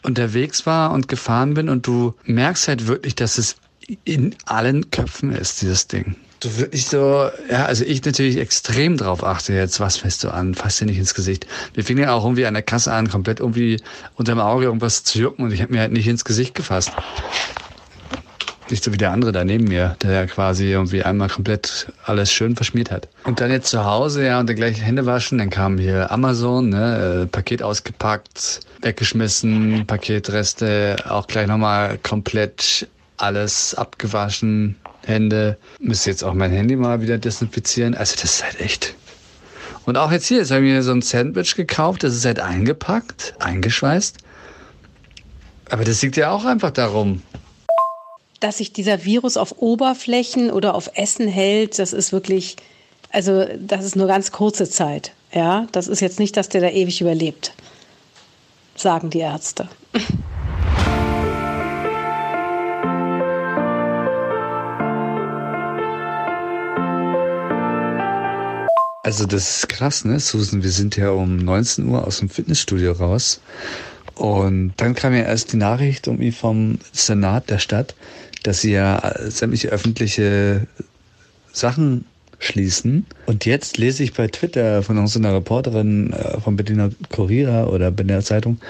unterwegs 0.03 0.67
war 0.67 0.93
und 0.93 1.09
gefahren 1.09 1.55
bin 1.55 1.69
und 1.69 1.87
du 1.87 2.15
merkst 2.25 2.69
halt 2.69 2.87
wirklich, 2.87 3.15
dass 3.15 3.39
es 3.39 3.57
in 4.05 4.35
allen 4.45 4.91
Köpfen 4.91 5.33
ist, 5.33 5.63
dieses 5.63 5.87
Ding. 5.87 6.17
Du 6.41 6.57
wirklich 6.57 6.87
so, 6.87 7.31
ja, 7.51 7.67
also 7.67 7.85
ich 7.85 8.05
natürlich 8.05 8.37
extrem 8.37 8.97
drauf 8.97 9.25
achte 9.25 9.53
jetzt, 9.53 9.81
was 9.81 9.97
fährst 9.97 10.23
du 10.23 10.33
an, 10.33 10.55
fass 10.55 10.77
dir 10.77 10.87
nicht 10.87 10.99
ins 10.99 11.15
Gesicht. 11.15 11.49
Wir 11.75 11.83
fingen 11.83 12.05
ja 12.05 12.13
auch 12.13 12.23
irgendwie 12.23 12.47
an 12.47 12.55
der 12.55 12.63
Kasse 12.63 12.93
an, 12.93 13.09
komplett 13.09 13.41
irgendwie 13.41 13.81
unterm 14.15 14.39
Auge 14.39 14.67
irgendwas 14.67 15.03
zu 15.03 15.19
jucken 15.19 15.45
und 15.45 15.53
ich 15.53 15.61
habe 15.61 15.73
mir 15.73 15.81
halt 15.81 15.93
nicht 15.93 16.07
ins 16.07 16.25
Gesicht 16.25 16.55
gefasst. 16.55 16.93
Nicht 18.71 18.85
so 18.85 18.93
wie 18.93 18.99
der 18.99 19.11
andere 19.13 19.33
da 19.33 19.45
neben 19.45 19.65
mir, 19.65 19.97
der 20.03 20.13
ja 20.13 20.27
quasi 20.27 20.67
irgendwie 20.67 21.03
einmal 21.03 21.29
komplett 21.29 21.91
alles 22.05 22.31
schön 22.31 22.55
verschmiert 22.55 22.91
hat. 22.91 23.09
Und 23.25 23.41
dann 23.41 23.51
jetzt 23.51 23.71
zu 23.71 23.85
Hause, 23.85 24.25
ja, 24.25 24.39
und 24.39 24.49
dann 24.49 24.57
gleich 24.57 24.81
Hände 24.81 25.07
waschen. 25.07 25.39
Dann 25.39 25.49
kam 25.51 25.79
hier 25.79 26.11
Amazon, 26.13 26.69
ne, 26.69 27.23
äh, 27.23 27.27
Paket 27.27 27.63
ausgepackt, 27.63 28.61
weggeschmissen, 28.83 29.87
Paketreste 29.87 30.97
auch 31.09 31.27
gleich 31.27 31.47
nochmal 31.47 31.99
komplett 31.99 32.87
alles 33.17 33.75
abgewaschen, 33.75 34.77
Hände. 35.09 35.59
Müsste 35.81 36.11
jetzt 36.11 36.23
auch 36.23 36.35
mein 36.35 36.53
Handy 36.53 36.77
mal 36.77 37.01
wieder 37.03 37.19
desinfizieren. 37.19 37.95
Also 37.95 38.15
das 38.21 38.37
ist 38.37 38.45
halt 38.45 38.61
echt. 38.61 38.95
Und 39.87 39.97
auch 39.97 40.13
jetzt 40.13 40.27
hier, 40.27 40.39
jetzt 40.39 40.51
habe 40.51 40.67
ich 40.67 40.73
mir 40.73 40.83
so 40.83 40.93
ein 40.93 41.03
Sandwich 41.03 41.55
gekauft, 41.57 42.05
das 42.05 42.15
ist 42.15 42.27
halt 42.27 42.41
eingepackt, 42.41 43.35
eingeschweißt. 43.39 44.19
Aber 45.71 45.85
das 45.85 46.03
liegt 46.03 46.17
ja 46.17 46.31
auch 46.31 46.45
einfach 46.45 46.71
darum, 46.71 47.23
dass 48.41 48.59
sich 48.59 48.73
dieser 48.73 49.05
Virus 49.05 49.37
auf 49.37 49.57
Oberflächen 49.59 50.51
oder 50.51 50.75
auf 50.75 50.91
Essen 50.95 51.29
hält, 51.29 51.79
das 51.79 51.93
ist 51.93 52.13
wirklich, 52.13 52.57
also 53.11 53.47
das 53.59 53.85
ist 53.85 53.97
nur 53.97 54.07
ganz 54.07 54.33
kurze 54.33 54.69
Zeit. 54.69 55.13
Ja, 55.33 55.67
das 55.73 55.89
ist 55.89 56.01
jetzt 56.01 56.19
nicht, 56.19 56.37
dass 56.37 56.49
der 56.49 56.61
da 56.61 56.69
ewig 56.69 57.01
überlebt, 57.01 57.53
sagen 58.77 59.11
die 59.11 59.19
Ärzte. 59.19 59.69
Also 69.09 69.25
das 69.25 69.61
ist 69.61 69.69
krass, 69.71 70.05
ne, 70.05 70.21
Susan? 70.21 70.63
Wir 70.63 70.71
sind 70.71 70.95
ja 70.99 71.09
um 71.09 71.39
19 71.39 71.89
Uhr 71.89 72.07
aus 72.07 72.19
dem 72.19 72.29
Fitnessstudio 72.29 72.93
raus. 72.93 73.41
Und 74.15 74.75
dann 74.77 74.95
kam 74.95 75.15
ja 75.15 75.23
erst 75.23 75.55
die 75.55 75.57
Nachricht 75.57 76.09
irgendwie 76.09 76.31
vom 76.31 76.79
Senat 76.93 77.49
der 77.49 77.59
Stadt, 77.59 77.95
dass 78.43 78.61
sie 78.61 78.73
ja 78.73 79.15
sämtliche 79.31 79.69
öffentliche 79.69 80.67
Sachen 81.55 82.05
schließen. 82.39 83.07
Und 83.25 83.47
jetzt 83.47 83.79
lese 83.79 84.03
ich 84.03 84.13
bei 84.13 84.29
Twitter 84.29 84.83
von 84.83 84.99
unserer 84.99 85.37
Reporterin 85.37 86.13
äh, 86.13 86.39
vom 86.39 86.57
Berliner 86.57 86.91
Kurier 87.09 87.71
oder 87.73 87.91
Berliner 87.91 88.21
Zeitung, 88.21 88.61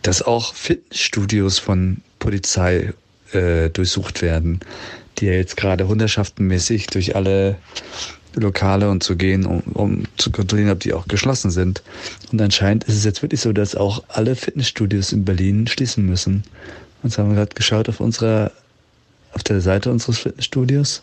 dass 0.00 0.22
auch 0.22 0.54
Fitnessstudios 0.54 1.58
von 1.58 1.98
Polizei 2.18 2.94
äh, 3.34 3.68
durchsucht 3.68 4.22
werden, 4.22 4.60
die 5.18 5.26
ja 5.26 5.32
jetzt 5.32 5.58
gerade 5.58 5.86
hundertschaftenmäßig 5.86 6.86
durch 6.86 7.14
alle 7.14 7.58
Lokale 8.34 8.90
und 8.90 9.02
zu 9.02 9.16
gehen, 9.16 9.46
um, 9.46 9.62
um 9.74 10.02
zu 10.16 10.30
kontrollieren, 10.30 10.70
ob 10.70 10.80
die 10.80 10.92
auch 10.92 11.06
geschlossen 11.08 11.50
sind. 11.50 11.82
Und 12.30 12.40
anscheinend 12.40 12.84
ist 12.84 12.96
es 12.96 13.04
jetzt 13.04 13.22
wirklich 13.22 13.40
so, 13.40 13.52
dass 13.52 13.74
auch 13.74 14.02
alle 14.08 14.36
Fitnessstudios 14.36 15.12
in 15.12 15.24
Berlin 15.24 15.66
schließen 15.66 16.06
müssen. 16.06 16.44
Und 17.02 17.10
jetzt 17.10 17.18
haben 17.18 17.30
wir 17.30 17.36
gerade 17.36 17.54
geschaut 17.54 17.88
auf 17.88 18.00
unserer, 18.00 18.52
auf 19.32 19.42
der 19.42 19.60
Seite 19.60 19.90
unseres 19.90 20.18
Fitnessstudios. 20.18 21.02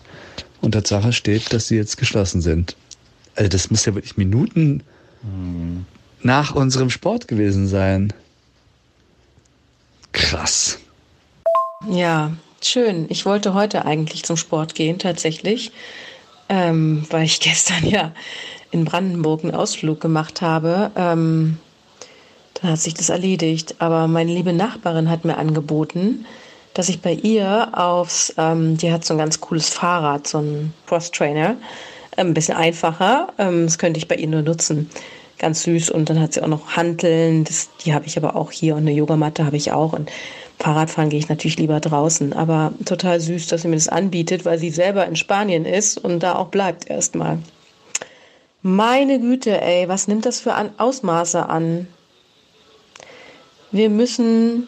Und 0.62 0.72
Tatsache 0.72 1.14
steht, 1.14 1.54
dass 1.54 1.68
sie 1.68 1.76
jetzt 1.76 1.98
geschlossen 1.98 2.42
sind. 2.42 2.76
Also 3.36 3.50
das 3.50 3.70
muss 3.72 3.86
ja 3.86 3.96
wirklich 3.96 4.18
Minuten 4.18 4.84
nach 6.22 6.56
unserem 6.56 6.90
Sport 6.90 7.28
gewesen 7.28 7.68
sein. 7.68 8.14
Krass. 10.12 10.80
Ja, 11.90 12.34
schön. 12.62 13.06
Ich 13.10 13.26
wollte 13.26 13.54
heute 13.54 13.86
eigentlich 13.86 14.24
zum 14.24 14.36
Sport 14.38 14.76
gehen, 14.76 15.00
tatsächlich, 15.00 15.72
ähm, 16.50 17.06
weil 17.10 17.24
ich 17.24 17.40
gestern 17.40 17.86
ja 17.86 18.12
in 18.72 18.86
Brandenburg 18.86 19.44
einen 19.44 19.56
Ausflug 19.56 20.02
gemacht 20.02 20.42
habe. 20.42 20.92
Ähm, 20.96 21.58
dann 22.56 22.72
hat 22.72 22.80
sich 22.80 22.94
das 22.94 23.10
erledigt. 23.10 23.76
Aber 23.80 24.08
meine 24.08 24.34
liebe 24.34 24.54
Nachbarin 24.54 25.10
hat 25.10 25.26
mir 25.26 25.38
angeboten, 25.38 26.26
dass 26.74 26.90
ich 26.90 27.02
bei 27.02 27.14
ihr 27.14 27.70
aufs, 27.74 28.34
ähm, 28.38 28.78
die 28.78 28.92
hat 28.92 29.06
so 29.06 29.14
ein 29.14 29.18
ganz 29.18 29.40
cooles 29.40 29.70
Fahrrad, 29.70 30.28
so 30.28 30.40
ein 30.40 30.74
Cross 30.88 31.12
Trainer, 31.12 31.56
ähm, 32.18 32.28
ein 32.28 32.34
bisschen 32.34 32.58
einfacher. 32.58 33.30
Ähm, 33.38 33.66
das 33.66 33.78
könnte 33.78 33.98
ich 33.98 34.08
bei 34.08 34.16
ihr 34.16 34.28
nur 34.28 34.42
nutzen. 34.42 34.90
Ganz 35.38 35.64
süß. 35.64 35.90
Und 35.90 36.10
dann 36.10 36.20
hat 36.20 36.34
sie 36.34 36.44
auch 36.44 36.48
noch 36.48 36.76
Hanteln, 36.76 37.46
das, 37.46 37.70
die 37.84 37.94
habe 37.94 38.06
ich 38.06 38.18
aber 38.18 38.36
auch 38.36 38.52
hier 38.52 38.76
und 38.76 38.82
eine 38.82 38.92
Yogamatte 38.92 39.46
habe 39.46 39.58
ich 39.58 39.72
auch. 39.72 39.94
Und 39.94 40.12
Fahrradfahren 40.60 41.10
gehe 41.10 41.20
ich 41.20 41.30
natürlich 41.30 41.58
lieber 41.58 41.80
draußen. 41.80 42.34
Aber 42.34 42.74
total 42.86 43.20
süß, 43.20 43.48
dass 43.48 43.62
sie 43.62 43.68
mir 43.70 43.76
das 43.76 43.88
anbietet, 43.88 44.46
weil 44.46 44.60
sie 44.60 44.70
selber 44.70 45.06
in 45.06 45.16
Spanien 45.16 45.66
ist 45.66 45.98
und 45.98 46.20
da 46.20 46.36
auch 46.36 46.50
bleibt 46.50 46.90
erstmal. 46.90 47.40
Meine 48.62 49.20
Güte, 49.20 49.62
ey, 49.62 49.88
was 49.88 50.08
nimmt 50.10 50.26
das 50.26 50.42
für 50.42 50.54
Ausmaße 50.78 51.48
an? 51.48 51.88
Wir 53.72 53.90
müssen 53.90 54.68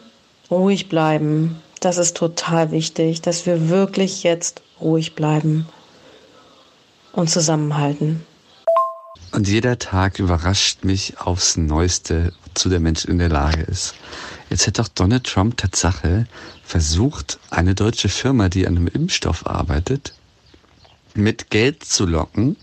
ruhig 0.50 0.88
bleiben. 0.88 1.60
Das 1.80 1.98
ist 1.98 2.16
total 2.16 2.70
wichtig, 2.70 3.20
dass 3.20 3.44
wir 3.44 3.68
wirklich 3.68 4.22
jetzt 4.22 4.62
ruhig 4.80 5.14
bleiben 5.14 5.66
und 7.12 7.28
zusammenhalten. 7.28 8.24
Und 9.32 9.48
jeder 9.48 9.78
Tag 9.78 10.18
überrascht 10.18 10.84
mich 10.84 11.18
aufs 11.18 11.56
Neueste, 11.56 12.32
wozu 12.46 12.68
der 12.68 12.80
Mensch 12.80 13.04
in 13.04 13.18
der 13.18 13.30
Lage 13.30 13.62
ist. 13.62 13.94
Jetzt 14.52 14.66
hat 14.66 14.78
doch 14.78 14.88
Donald 14.88 15.24
Trump 15.24 15.56
Tatsache 15.56 16.26
versucht, 16.62 17.38
eine 17.48 17.74
deutsche 17.74 18.10
Firma, 18.10 18.50
die 18.50 18.66
an 18.66 18.76
einem 18.76 18.86
Impfstoff 18.86 19.46
arbeitet, 19.46 20.12
mit 21.14 21.48
Geld 21.48 21.82
zu 21.82 22.04
locken, 22.04 22.56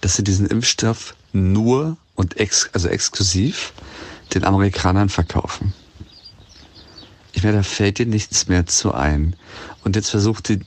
dass 0.00 0.16
sie 0.16 0.24
diesen 0.24 0.48
Impfstoff 0.48 1.14
nur 1.32 1.96
und 2.16 2.38
ex 2.38 2.68
also 2.72 2.88
exklusiv 2.88 3.72
den 4.34 4.42
Amerikanern 4.42 5.08
verkaufen. 5.08 5.72
Ich 7.32 7.44
meine, 7.44 7.58
da 7.58 7.62
fällt 7.62 7.98
dir 7.98 8.06
nichts 8.06 8.48
mehr 8.48 8.66
zu 8.66 8.92
ein. 8.92 9.36
Und 9.84 9.94
jetzt 9.94 10.10
versucht 10.10 10.48
die, 10.48 10.58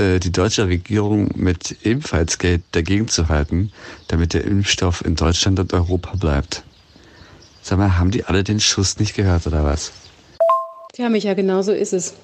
äh, 0.00 0.20
die 0.20 0.32
deutsche 0.32 0.68
Regierung 0.68 1.32
mit 1.34 1.84
ebenfalls 1.84 2.38
Geld 2.38 2.62
dagegen 2.72 3.08
zu 3.08 3.28
halten, 3.28 3.72
damit 4.06 4.32
der 4.32 4.44
Impfstoff 4.44 5.04
in 5.04 5.16
Deutschland 5.16 5.60
und 5.60 5.74
Europa 5.74 6.16
bleibt. 6.16 6.62
Sag 7.68 7.76
mal, 7.76 7.98
haben 7.98 8.10
die 8.10 8.24
alle 8.24 8.44
den 8.44 8.60
Schuss 8.60 8.98
nicht 8.98 9.14
gehört 9.14 9.46
oder 9.46 9.62
was? 9.62 9.92
Ja, 10.96 11.10
Micha, 11.10 11.34
genau 11.34 11.60
so 11.60 11.70
ist 11.70 11.92
es. 11.92 12.14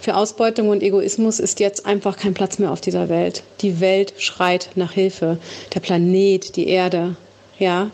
Für 0.00 0.16
Ausbeutung 0.16 0.70
und 0.70 0.82
Egoismus 0.82 1.38
ist 1.38 1.60
jetzt 1.60 1.84
einfach 1.84 2.16
kein 2.16 2.32
Platz 2.32 2.58
mehr 2.58 2.72
auf 2.72 2.80
dieser 2.80 3.10
Welt. 3.10 3.42
Die 3.60 3.80
Welt 3.80 4.14
schreit 4.16 4.70
nach 4.74 4.92
Hilfe. 4.92 5.36
Der 5.74 5.80
Planet, 5.80 6.56
die 6.56 6.68
Erde, 6.68 7.14
ja. 7.58 7.90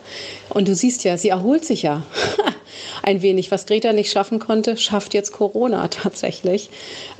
Und 0.49 0.67
du 0.67 0.75
siehst 0.75 1.03
ja, 1.03 1.17
sie 1.17 1.29
erholt 1.29 1.65
sich 1.65 1.83
ja. 1.83 2.03
ein 3.03 3.21
wenig. 3.21 3.51
Was 3.51 3.65
Greta 3.65 3.93
nicht 3.93 4.11
schaffen 4.11 4.39
konnte, 4.39 4.77
schafft 4.77 5.13
jetzt 5.13 5.31
Corona 5.31 5.87
tatsächlich. 5.89 6.69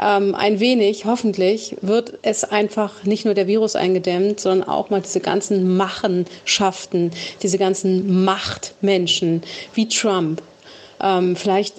Ähm, 0.01 0.36
ein 0.36 0.60
wenig, 0.60 1.06
hoffentlich, 1.06 1.75
wird 1.82 2.19
es 2.21 2.43
einfach 2.43 3.03
nicht 3.03 3.25
nur 3.25 3.34
der 3.34 3.47
Virus 3.47 3.75
eingedämmt, 3.75 4.39
sondern 4.39 4.67
auch 4.67 4.89
mal 4.89 5.01
diese 5.01 5.19
ganzen 5.19 5.77
Machenschaften, 5.77 7.12
diese 7.41 7.58
ganzen 7.58 8.23
Machtmenschen 8.23 9.41
wie 9.73 9.88
Trump. 9.88 10.41
Ähm, 11.01 11.36
vielleicht 11.36 11.75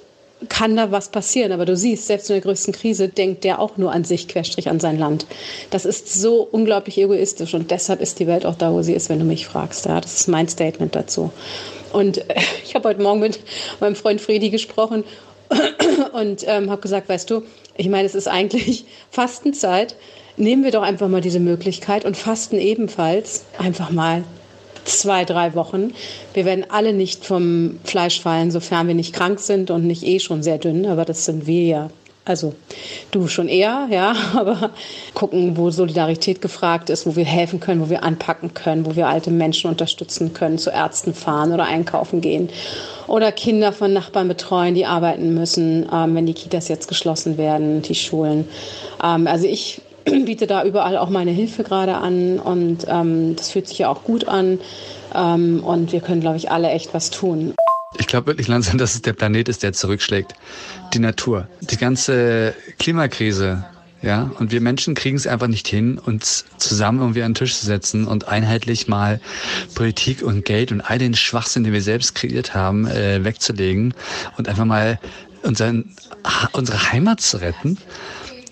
kann 0.49 0.77
da 0.77 0.91
was 0.91 1.09
passieren. 1.09 1.53
Aber 1.53 1.65
du 1.65 1.77
siehst, 1.77 2.07
selbst 2.07 2.31
in 2.31 2.35
der 2.35 2.43
größten 2.43 2.73
Krise 2.73 3.09
denkt 3.09 3.45
der 3.45 3.61
auch 3.61 3.77
nur 3.77 3.93
an 3.93 4.05
sich, 4.05 4.29
Querstrich 4.29 4.69
an 4.69 4.81
sein 4.81 4.99
Land. 4.99 5.27
Das 5.71 5.85
ist 5.85 6.13
so 6.13 6.47
unglaublich 6.51 6.99
egoistisch 6.99 7.55
und 7.55 7.71
deshalb 7.71 8.01
ist 8.01 8.19
die 8.19 8.27
Welt 8.27 8.47
auch 8.47 8.55
da, 8.55 8.73
wo 8.73 8.83
sie 8.83 8.95
ist, 8.95 9.09
wenn 9.09 9.19
du 9.19 9.25
mich 9.25 9.47
fragst. 9.47 9.87
Ja, 9.87 10.01
das 10.01 10.21
ist 10.21 10.29
mein 10.29 10.49
Statement 10.49 10.95
dazu. 10.95 11.31
Und 11.93 12.19
äh, 12.31 12.41
ich 12.65 12.75
habe 12.75 12.89
heute 12.89 13.03
Morgen 13.03 13.21
mit 13.21 13.41
meinem 13.81 13.97
Freund 13.97 14.21
Fredi 14.21 14.51
gesprochen 14.51 15.05
und 16.13 16.45
ähm, 16.47 16.71
habe 16.71 16.81
gesagt, 16.81 17.09
weißt 17.09 17.31
du, 17.31 17.43
ich 17.77 17.89
meine, 17.89 18.07
es 18.07 18.15
ist 18.15 18.29
eigentlich 18.29 18.85
Fastenzeit. 19.11 19.97
Nehmen 20.37 20.65
wir 20.65 20.73
doch 20.73 20.83
einfach 20.83 21.09
mal 21.09 21.21
diese 21.21 21.39
Möglichkeit 21.39 22.05
und 22.05 22.17
fasten 22.17 22.59
ebenfalls 22.59 23.45
einfach 23.57 23.91
mal 23.91 24.25
zwei, 24.85 25.25
drei 25.25 25.55
Wochen. 25.55 25.93
Wir 26.33 26.45
werden 26.45 26.67
alle 26.69 26.93
nicht 26.93 27.25
vom 27.25 27.79
Fleisch 27.85 28.21
fallen, 28.21 28.51
sofern 28.51 28.89
wir 28.89 28.95
nicht 28.95 29.15
krank 29.15 29.41
sind 29.41 29.71
und 29.71 29.87
nicht 29.87 30.05
eh 30.05 30.21
schon 30.21 30.43
sehr 30.43 30.59
dünn, 30.59 30.87
aber 30.87 31.05
das 31.05 31.25
sind 31.25 31.47
wir 31.47 31.65
ja. 31.65 31.91
Also 32.27 32.55
du 33.11 33.29
schon 33.29 33.49
eher, 33.49 33.87
ja, 33.91 34.15
aber 34.35 34.71
gucken, 35.13 35.57
wo 35.59 35.71
Solidarität 35.71 36.41
gefragt 36.41 36.89
ist, 36.89 37.07
wo 37.07 37.17
wir 37.17 37.25
helfen 37.25 37.61
können, 37.61 37.83
wo 37.83 37.91
wir 37.91 38.03
anpacken 38.03 38.55
können, 38.55 38.87
wo 38.87 38.97
wir 38.97 39.09
alte 39.09 39.31
Menschen 39.31 39.69
unterstützen 39.69 40.33
können, 40.33 40.57
zu 40.57 40.71
Ärzten 40.71 41.13
fahren 41.13 41.53
oder 41.53 41.65
einkaufen 41.65 42.23
gehen 42.23 42.49
oder 43.07 43.31
Kinder 43.33 43.73
von 43.73 43.93
Nachbarn 43.93 44.29
betreuen, 44.29 44.75
die 44.75 44.87
arbeiten 44.87 45.35
müssen, 45.35 45.87
ähm, 45.93 46.15
wenn 46.15 46.25
die 46.25 46.33
Kitas 46.33 46.69
jetzt 46.69 46.89
geschlossen 46.89 47.37
werden, 47.37 47.83
die 47.83 47.95
Schulen. 47.95 48.49
Ähm, 49.03 49.27
also 49.27 49.47
ich 49.47 49.83
biete 50.25 50.47
da 50.47 50.65
überall 50.65 50.97
auch 50.97 51.11
meine 51.11 51.31
Hilfe 51.31 51.65
gerade 51.65 51.95
an 51.97 52.39
und 52.39 52.87
ähm, 52.89 53.37
das 53.37 53.51
fühlt 53.51 53.69
sich 53.69 53.79
ja 53.79 53.89
auch 53.89 54.05
gut 54.05 54.29
an 54.29 54.59
ähm, 55.15 55.63
und 55.65 55.93
wir 55.93 56.01
können, 56.01 56.21
glaube 56.21 56.37
ich, 56.37 56.51
alle 56.51 56.71
echt 56.71 56.95
was 56.95 57.11
tun. 57.11 57.55
Ich 57.99 58.07
glaube 58.07 58.27
wirklich 58.27 58.49
langsam, 58.49 58.79
dass 58.79 58.95
es 58.95 59.03
der 59.03 59.13
Planet 59.13 59.49
ist, 59.49 59.63
der 59.63 59.73
zurückschlägt. 59.73 60.35
Die 60.93 60.99
Natur. 60.99 61.49
Die 61.61 61.77
ganze 61.77 62.55
Klimakrise. 62.79 63.65
Ja, 64.03 64.31
und 64.39 64.53
wir 64.53 64.61
Menschen 64.61 64.95
kriegen 64.95 65.17
es 65.17 65.27
einfach 65.27 65.47
nicht 65.47 65.67
hin, 65.67 65.99
uns 65.99 66.45
zusammen 66.59 67.01
irgendwie 67.01 67.23
an 67.23 67.31
den 67.31 67.37
Tisch 67.37 67.57
zu 67.57 67.65
setzen 67.65 68.07
und 68.07 68.29
einheitlich 68.29 68.87
mal 68.87 69.19
Politik 69.75 70.23
und 70.23 70.45
Geld 70.45 70.73
und 70.73 70.83
all 70.83 70.99
den 70.99 71.15
Schwachsinn, 71.15 71.65
den 71.65 71.73
wir 71.73 71.81
selbst 71.81 72.15
kreiert 72.15 72.55
haben, 72.55 72.87
äh, 72.87 73.25
wegzulegen 73.25 73.95
und 74.37 74.47
einfach 74.47 74.67
mal 74.67 75.01
unseren, 75.43 75.95
unsere 76.53 76.93
Heimat 76.93 77.23
zu 77.23 77.39
retten. 77.39 77.79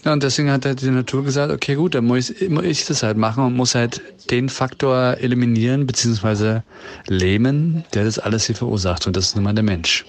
Ja, 0.05 0.13
und 0.13 0.23
deswegen 0.23 0.51
hat 0.51 0.67
halt 0.67 0.81
die 0.81 0.91
Natur 0.91 1.23
gesagt, 1.23 1.53
okay, 1.53 1.77
gut, 1.77 1.95
dann 1.95 2.05
muss 2.05 2.31
ich, 2.31 2.49
muss 2.49 2.65
ich 2.65 2.85
das 2.87 3.05
halt 3.05 3.17
machen 3.17 3.45
und 3.45 3.55
muss 3.55 3.77
halt 3.77 4.03
den 4.31 4.49
Faktor 4.49 5.19
eliminieren 5.21 5.87
beziehungsweise 5.87 6.65
lähmen, 7.07 7.85
der 7.95 8.05
das 8.05 8.19
alles 8.19 8.47
hier 8.47 8.57
verursacht. 8.57 9.07
Und 9.07 9.17
das 9.17 9.27
ist 9.27 9.37
nun 9.37 9.45
mal 9.45 9.55
der 9.55 9.63
Mensch. 9.63 10.05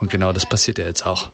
Und 0.00 0.10
genau 0.10 0.32
das 0.32 0.46
passiert 0.46 0.78
ja 0.78 0.84
jetzt 0.84 1.06
auch. 1.06 1.30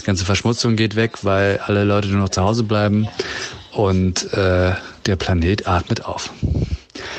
Die 0.00 0.04
ganze 0.04 0.24
Verschmutzung 0.24 0.74
geht 0.74 0.96
weg, 0.96 1.22
weil 1.22 1.58
alle 1.58 1.84
Leute 1.84 2.08
nur 2.08 2.20
noch 2.20 2.28
zu 2.30 2.42
Hause 2.42 2.64
bleiben 2.64 3.08
und 3.72 4.32
äh, 4.32 4.72
der 5.06 5.16
Planet 5.16 5.68
atmet 5.68 6.04
auf. 6.04 6.32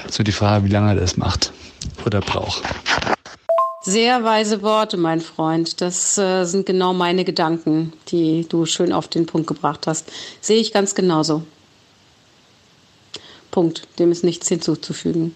So 0.10 0.24
die 0.24 0.32
Frage, 0.32 0.66
wie 0.66 0.70
lange 0.70 0.90
er 0.90 0.96
das 0.96 1.16
macht 1.18 1.54
oder 2.06 2.20
braucht. 2.20 2.64
Sehr 3.88 4.22
weise 4.26 4.64
Worte, 4.64 4.98
mein 4.98 5.22
Freund. 5.22 5.80
Das 5.80 6.18
äh, 6.18 6.44
sind 6.44 6.66
genau 6.66 6.92
meine 6.92 7.24
Gedanken, 7.24 7.94
die 8.10 8.46
du 8.50 8.66
schön 8.66 8.92
auf 8.92 9.08
den 9.08 9.26
Punkt 9.26 9.48
gebracht 9.48 9.88
hast. 9.88 10.12
Sehe 10.42 10.60
ich 10.60 10.74
ganz 10.74 10.94
genauso. 10.94 11.44
Punkt. 13.50 13.88
Dem 13.98 14.12
ist 14.12 14.26
nichts 14.26 14.50
hinzuzufügen. 14.50 15.36